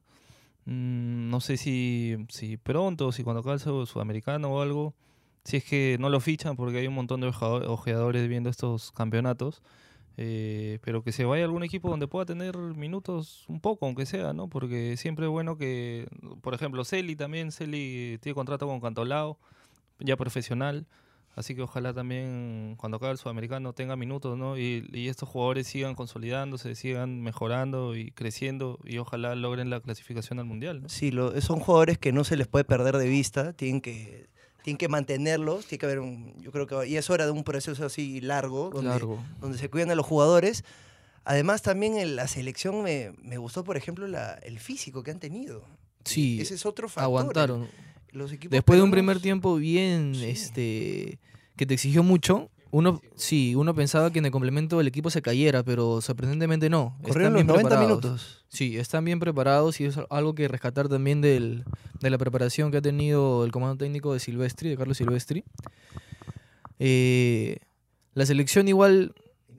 mm, 0.66 1.28
no 1.28 1.40
sé 1.40 1.56
si, 1.56 2.24
si 2.28 2.56
pronto, 2.56 3.10
si 3.10 3.24
cuando 3.24 3.40
acabe 3.40 3.54
el 3.54 3.60
su- 3.60 3.84
sudamericano 3.86 4.48
o 4.54 4.62
algo, 4.62 4.94
si 5.44 5.56
es 5.56 5.64
que 5.64 5.96
no 5.98 6.08
lo 6.08 6.20
fichan 6.20 6.54
porque 6.54 6.78
hay 6.78 6.86
un 6.86 6.94
montón 6.94 7.20
de 7.20 7.26
ojeadores 7.26 8.28
viendo 8.28 8.48
estos 8.48 8.92
campeonatos. 8.92 9.60
Eh, 10.20 10.80
pero 10.82 11.04
que 11.04 11.12
se 11.12 11.24
vaya 11.24 11.44
a 11.44 11.46
algún 11.46 11.62
equipo 11.62 11.88
donde 11.88 12.08
pueda 12.08 12.26
tener 12.26 12.56
minutos 12.56 13.44
un 13.46 13.60
poco, 13.60 13.86
aunque 13.86 14.04
sea, 14.04 14.32
¿no? 14.32 14.48
Porque 14.48 14.96
siempre 14.96 15.26
es 15.26 15.30
bueno 15.30 15.56
que, 15.56 16.08
por 16.42 16.54
ejemplo, 16.54 16.84
Celi 16.84 17.14
también, 17.14 17.52
Celi 17.52 18.18
tiene 18.20 18.34
contrato 18.34 18.66
con 18.66 18.80
Cantolao, 18.80 19.38
ya 20.00 20.16
profesional, 20.16 20.88
así 21.36 21.54
que 21.54 21.62
ojalá 21.62 21.94
también 21.94 22.74
cuando 22.78 22.96
acabe 22.96 23.12
el 23.12 23.18
sudamericano 23.18 23.74
tenga 23.74 23.94
minutos, 23.94 24.36
¿no? 24.36 24.58
Y, 24.58 24.88
estos 25.08 25.28
jugadores 25.28 25.68
sigan 25.68 25.94
consolidándose, 25.94 26.74
sigan 26.74 27.20
mejorando 27.22 27.94
y 27.94 28.10
creciendo 28.10 28.80
y 28.84 28.98
ojalá 28.98 29.36
logren 29.36 29.70
la 29.70 29.78
clasificación 29.78 30.40
al 30.40 30.46
mundial. 30.46 30.82
Sí, 30.88 31.12
lo- 31.12 31.40
son 31.40 31.60
jugadores 31.60 31.96
que 31.96 32.10
no 32.10 32.24
se 32.24 32.36
les 32.36 32.48
puede 32.48 32.64
perder 32.64 32.96
de 32.96 33.06
vista, 33.06 33.52
tienen 33.52 33.80
que, 33.80 34.26
tienen 34.68 34.76
que 34.76 34.88
mantenerlos, 34.88 35.64
tiene 35.64 35.78
que 35.80 35.86
haber 35.86 36.00
un, 36.00 36.34
yo 36.42 36.52
creo 36.52 36.66
que, 36.66 36.86
y 36.86 36.96
es 36.98 37.08
hora 37.08 37.24
de 37.24 37.32
un 37.32 37.42
proceso 37.42 37.86
así 37.86 38.20
largo, 38.20 38.68
donde, 38.70 38.90
Largo. 38.90 39.18
donde 39.40 39.56
se 39.56 39.70
cuidan 39.70 39.90
a 39.90 39.94
los 39.94 40.04
jugadores. 40.04 40.62
Además, 41.24 41.62
también 41.62 41.96
en 41.96 42.16
la 42.16 42.28
selección 42.28 42.82
me, 42.82 43.12
me 43.22 43.38
gustó, 43.38 43.64
por 43.64 43.78
ejemplo, 43.78 44.06
la, 44.06 44.34
el 44.42 44.58
físico 44.60 45.02
que 45.02 45.10
han 45.10 45.20
tenido. 45.20 45.64
Sí, 46.04 46.38
Ese 46.40 46.54
es 46.54 46.66
otro 46.66 46.88
factor. 46.90 47.04
aguantaron. 47.04 47.68
Los 48.12 48.30
equipos 48.32 48.50
Después 48.52 48.78
de 48.78 48.82
un 48.82 48.90
primer 48.90 49.20
tiempo 49.20 49.56
bien, 49.56 50.14
Sí. 50.14 50.24
este, 50.26 51.18
que 51.56 51.64
te 51.64 51.72
exigió 51.74 52.02
mucho, 52.02 52.50
uno, 52.70 53.00
sí, 53.14 53.54
uno 53.54 53.74
pensaba 53.74 54.10
que 54.10 54.18
en 54.18 54.26
el 54.26 54.30
complemento 54.30 54.80
el 54.80 54.86
equipo 54.86 55.08
se 55.10 55.22
cayera, 55.22 55.62
pero 55.62 56.00
sorprendentemente 56.00 56.68
no. 56.68 56.96
Corrieron 57.02 57.08
Están 57.08 57.32
los 57.32 57.34
bien 57.34 57.46
90 57.46 57.68
preparados. 57.68 57.88
minutos. 58.04 58.44
Sí, 58.48 58.76
están 58.78 59.04
bien 59.04 59.20
preparados 59.20 59.80
y 59.80 59.84
es 59.86 59.98
algo 60.10 60.34
que 60.34 60.48
rescatar 60.48 60.88
también 60.88 61.20
del, 61.20 61.64
de 62.00 62.10
la 62.10 62.18
preparación 62.18 62.70
que 62.70 62.78
ha 62.78 62.82
tenido 62.82 63.44
el 63.44 63.52
comando 63.52 63.76
técnico 63.76 64.12
de 64.12 64.20
Silvestri, 64.20 64.68
de 64.70 64.76
Carlos 64.76 64.96
Silvestri. 64.98 65.44
Eh, 66.78 67.58
la 68.14 68.26
selección 68.26 68.68
igual, 68.68 69.14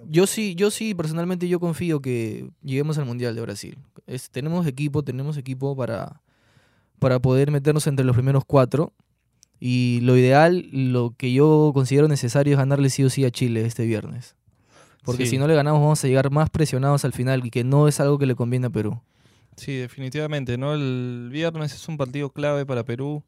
yo 0.08 0.28
sí, 0.28 0.56
yo 0.56 0.72
sí, 0.72 0.94
personalmente 0.96 1.48
yo 1.48 1.60
confío 1.60 2.02
que 2.02 2.50
lleguemos 2.64 2.98
al 2.98 3.06
Mundial 3.06 3.36
de 3.36 3.42
Brasil. 3.42 3.78
Es- 4.08 4.30
tenemos 4.30 4.66
equipo, 4.68 5.04
tenemos 5.04 5.38
equipo 5.38 5.76
para, 5.76 6.22
para 7.00 7.20
poder 7.20 7.52
meternos 7.52 7.88
entre 7.88 8.06
los 8.06 8.16
primeros 8.16 8.44
cuatro. 8.46 8.94
Y 9.60 10.00
lo 10.04 10.16
ideal, 10.18 10.68
lo 10.72 11.14
que 11.18 11.34
yo 11.34 11.72
considero 11.74 12.08
necesario 12.08 12.54
es 12.54 12.58
ganarle 12.58 12.90
sí 12.90 13.04
o 13.04 13.10
sí 13.10 13.26
a 13.26 13.32
Chile 13.32 13.66
este 13.66 13.86
viernes. 13.86 14.36
Porque 15.04 15.26
Sí. 15.26 15.32
si 15.32 15.38
no 15.38 15.48
le 15.48 15.56
ganamos 15.56 15.82
vamos 15.82 16.04
a 16.04 16.08
llegar 16.08 16.30
más 16.32 16.50
presionados 16.50 17.04
al 17.06 17.14
final 17.14 17.46
y 17.46 17.50
que 17.52 17.64
no 17.64 17.88
es 17.88 18.00
algo 18.00 18.18
que 18.20 18.26
le 18.26 18.36
conviene 18.36 18.68
a 18.68 18.70
Perú. 18.70 19.02
Sí, 19.58 19.76
definitivamente, 19.76 20.58
¿no? 20.58 20.74
El 20.74 21.30
viernes 21.32 21.74
es 21.74 21.88
un 21.90 21.98
partido 21.98 22.30
clave 22.30 22.66
para 22.66 22.84
Perú 22.84 23.24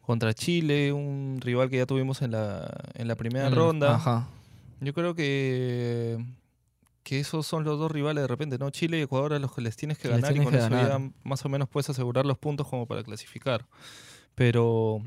contra 0.00 0.32
Chile, 0.32 0.92
un 0.92 1.38
rival 1.40 1.68
que 1.68 1.76
ya 1.76 1.86
tuvimos 1.86 2.22
en 2.22 2.30
la, 2.32 2.70
en 2.94 3.06
la 3.08 3.14
primera 3.16 3.50
ronda. 3.50 3.96
Ajá. 3.96 4.28
Yo 4.80 4.94
creo 4.94 5.14
que, 5.14 6.24
que 7.02 7.20
esos 7.20 7.46
son 7.46 7.64
los 7.64 7.78
dos 7.78 7.92
rivales 7.92 8.22
de 8.22 8.28
repente, 8.28 8.56
¿no? 8.58 8.70
Chile 8.70 8.98
y 8.98 9.02
Ecuador 9.02 9.34
a 9.34 9.38
los 9.38 9.52
que 9.54 9.60
les 9.60 9.76
tienes 9.76 9.98
que 9.98 10.08
les 10.08 10.20
ganar 10.22 10.34
y 10.34 10.42
con 10.44 10.54
eso 10.54 10.70
ganar. 10.70 10.88
ya 11.00 11.10
más 11.24 11.44
o 11.44 11.48
menos 11.50 11.68
puedes 11.68 11.90
asegurar 11.90 12.24
los 12.24 12.38
puntos 12.38 12.66
como 12.66 12.86
para 12.86 13.02
clasificar. 13.04 13.66
Pero 14.34 15.02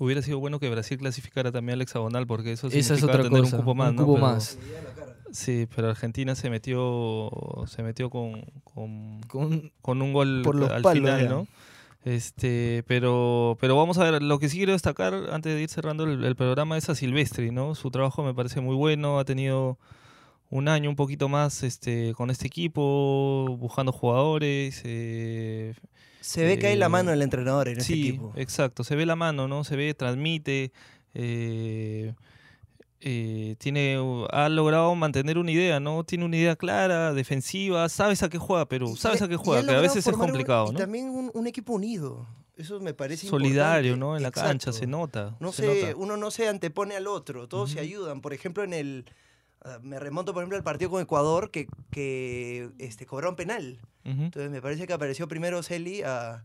hubiera 0.00 0.20
sido 0.22 0.40
bueno 0.40 0.58
que 0.58 0.68
Brasil 0.68 0.98
clasificara 0.98 1.52
también 1.52 1.74
al 1.74 1.82
hexagonal 1.82 2.26
porque 2.26 2.52
eso 2.52 2.66
Esa 2.66 2.76
es 2.78 2.86
significa 2.86 3.12
otra 3.12 3.22
tener 3.22 3.42
cosa. 3.42 3.56
un 3.56 3.62
cupo 3.62 3.74
más, 3.76 3.94
¿no? 3.94 4.02
cupo 4.04 4.14
Pero- 4.14 4.26
más. 4.26 4.58
Sí, 5.32 5.68
pero 5.76 5.90
Argentina 5.90 6.34
se 6.34 6.50
metió 6.50 7.30
se 7.68 7.84
metió 7.84 8.10
con, 8.10 8.42
con, 8.64 9.20
Con- 9.28 9.70
con 9.80 10.02
un 10.02 10.12
gol 10.12 10.40
Por 10.42 10.56
los 10.56 10.68
al 10.70 10.82
palos, 10.82 11.04
final. 11.04 11.28
¿no? 11.28 11.46
Este, 12.04 12.82
pero, 12.88 13.56
pero 13.60 13.76
vamos 13.76 13.98
a 13.98 14.10
ver, 14.10 14.22
lo 14.22 14.38
que 14.38 14.48
sí 14.48 14.56
quiero 14.56 14.72
destacar 14.72 15.14
antes 15.32 15.54
de 15.54 15.60
ir 15.62 15.68
cerrando 15.68 16.04
el, 16.04 16.24
el 16.24 16.34
programa 16.34 16.76
es 16.78 16.88
a 16.88 16.94
Silvestri, 16.94 17.50
¿no? 17.50 17.74
Su 17.74 17.90
trabajo 17.90 18.24
me 18.24 18.32
parece 18.34 18.60
muy 18.62 18.74
bueno, 18.74 19.18
ha 19.18 19.24
tenido 19.24 19.78
un 20.50 20.68
año 20.68 20.90
un 20.90 20.96
poquito 20.96 21.28
más 21.28 21.62
este, 21.62 22.12
con 22.14 22.28
este 22.30 22.46
equipo, 22.48 23.56
buscando 23.58 23.92
jugadores. 23.92 24.80
eh, 24.84 25.74
Se 26.20 26.44
ve 26.44 26.58
que 26.58 26.66
hay 26.68 26.76
la 26.76 26.86
Eh, 26.86 26.90
mano 26.90 27.10
del 27.12 27.22
entrenador 27.22 27.68
en 27.68 27.78
este 27.78 27.92
sí, 27.94 28.08
equipo. 28.08 28.32
exacto, 28.36 28.84
se 28.84 28.94
ve 28.96 29.06
la 29.06 29.16
mano, 29.16 29.46
¿no? 29.48 29.64
Se 29.64 29.76
ve, 29.76 29.94
transmite, 29.94 30.72
eh, 33.02 33.54
tiene, 33.58 33.96
ha 34.30 34.48
logrado 34.50 34.94
mantener 34.94 35.38
una 35.38 35.50
idea, 35.50 35.80
¿no? 35.80 36.04
Tiene 36.04 36.24
una 36.26 36.36
idea 36.36 36.56
clara, 36.56 37.14
defensiva, 37.14 37.88
sabes 37.88 38.22
a 38.22 38.28
qué 38.28 38.36
juega 38.38 38.66
Perú, 38.66 38.94
sabes 38.96 39.22
a 39.22 39.28
qué 39.28 39.36
juega, 39.36 39.64
que 39.66 39.74
a 39.74 39.80
veces 39.80 40.06
es 40.06 40.12
un- 40.12 40.20
complicado, 40.20 40.70
Y 40.72 40.76
también 40.76 41.08
un, 41.08 41.30
un 41.32 41.46
equipo 41.46 41.72
unido. 41.72 42.26
Eso 42.56 42.78
me 42.78 42.92
parece 42.92 43.26
Solidario, 43.26 43.92
importante. 43.94 44.00
¿no? 44.12 44.16
En 44.18 44.22
la 44.22 44.30
cancha 44.30 44.70
se 44.72 44.86
nota. 44.86 45.34
No 45.40 45.50
se 45.50 45.62
se, 45.62 45.82
nota. 45.86 45.96
uno 45.96 46.18
no 46.18 46.30
se 46.30 46.46
antepone 46.46 46.94
al 46.94 47.06
otro, 47.06 47.48
todos 47.48 47.70
se 47.70 47.80
ayudan. 47.80 48.20
Por 48.20 48.34
ejemplo, 48.34 48.62
en 48.64 48.74
el. 48.74 49.06
Ah, 49.62 49.78
Me 49.82 49.98
remonto, 49.98 50.32
por 50.32 50.42
ejemplo, 50.42 50.56
al 50.56 50.64
partido 50.64 50.90
con 50.90 51.02
Ecuador 51.02 51.50
que, 51.50 51.68
que 51.90 52.70
este, 52.78 53.06
cobraron 53.06 53.36
penal. 53.36 53.78
Entonces 54.04 54.50
me 54.50 54.62
parece 54.62 54.86
que 54.86 54.92
apareció 54.92 55.28
primero 55.28 55.62
Celi 55.62 56.02
a, 56.02 56.44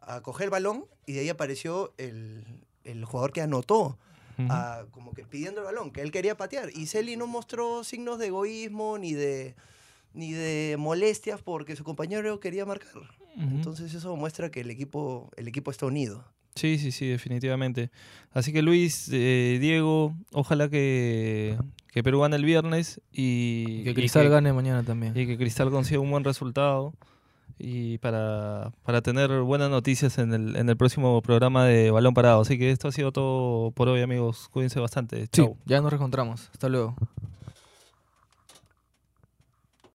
a 0.00 0.20
coger 0.22 0.44
el 0.46 0.50
balón 0.50 0.86
y 1.06 1.12
de 1.12 1.20
ahí 1.20 1.28
apareció 1.28 1.92
el, 1.98 2.44
el 2.84 3.04
jugador 3.04 3.32
que 3.32 3.42
anotó. 3.42 3.98
Ujú. 4.36 4.48
a- 4.50 4.86
como 4.90 5.12
que 5.14 5.24
pidiendo 5.24 5.60
el 5.60 5.64
balón, 5.66 5.92
que 5.92 6.00
él 6.00 6.10
quería 6.10 6.36
patear. 6.36 6.70
Y 6.74 6.86
Celi 6.86 7.16
no 7.16 7.28
mostró 7.28 7.84
signos 7.84 8.18
de 8.18 8.26
egoísmo 8.26 8.98
ni 8.98 9.12
de, 9.12 9.54
ni 10.12 10.32
de 10.32 10.74
molestias 10.76 11.40
porque 11.40 11.76
su 11.76 11.84
compañero 11.84 12.40
quería 12.40 12.66
marcar. 12.66 12.90
Entonces 13.36 13.94
eso 13.94 14.16
muestra 14.16 14.50
que 14.50 14.60
el 14.62 14.70
equipo, 14.70 15.30
el 15.36 15.46
equipo 15.46 15.70
está 15.70 15.86
unido. 15.86 16.24
Sí, 16.54 16.78
sí, 16.78 16.92
sí, 16.92 17.06
definitivamente. 17.08 17.90
Así 18.32 18.52
que 18.52 18.62
Luis, 18.62 19.08
eh, 19.12 19.58
Diego, 19.60 20.14
ojalá 20.32 20.68
que, 20.68 21.56
que 21.92 22.02
Perú 22.02 22.20
gane 22.20 22.36
el 22.36 22.44
viernes 22.44 23.00
y, 23.12 23.80
Y 23.80 23.84
que 23.84 23.90
y 23.90 23.94
Cristal 23.94 24.28
gane 24.28 24.52
mañana 24.52 24.82
también. 24.82 25.16
y 25.16 25.26
que 25.26 25.36
Cristal 25.36 25.70
consiga 25.70 26.00
un 26.00 26.10
buen 26.10 26.22
resultado 26.24 26.92
y 27.58 27.98
para, 27.98 28.72
para 28.84 29.00
tener 29.02 29.30
buenas 29.42 29.70
noticias 29.70 30.18
en 30.18 30.32
el, 30.34 30.56
en 30.56 30.68
el 30.68 30.76
próximo 30.76 31.20
programa 31.22 31.64
de 31.66 31.90
Balón 31.90 32.14
Parado. 32.14 32.40
Así 32.42 32.58
que 32.58 32.70
esto 32.70 32.88
ha 32.88 32.92
sido 32.92 33.12
todo 33.12 33.70
por 33.72 33.88
hoy, 33.88 34.02
amigos. 34.02 34.48
Cuídense 34.52 34.80
bastante. 34.80 35.22
Sí, 35.24 35.28
Chau. 35.32 35.56
ya 35.64 35.80
nos 35.80 35.90
reencontramos. 35.90 36.48
Hasta 36.52 36.68
luego. 36.68 36.96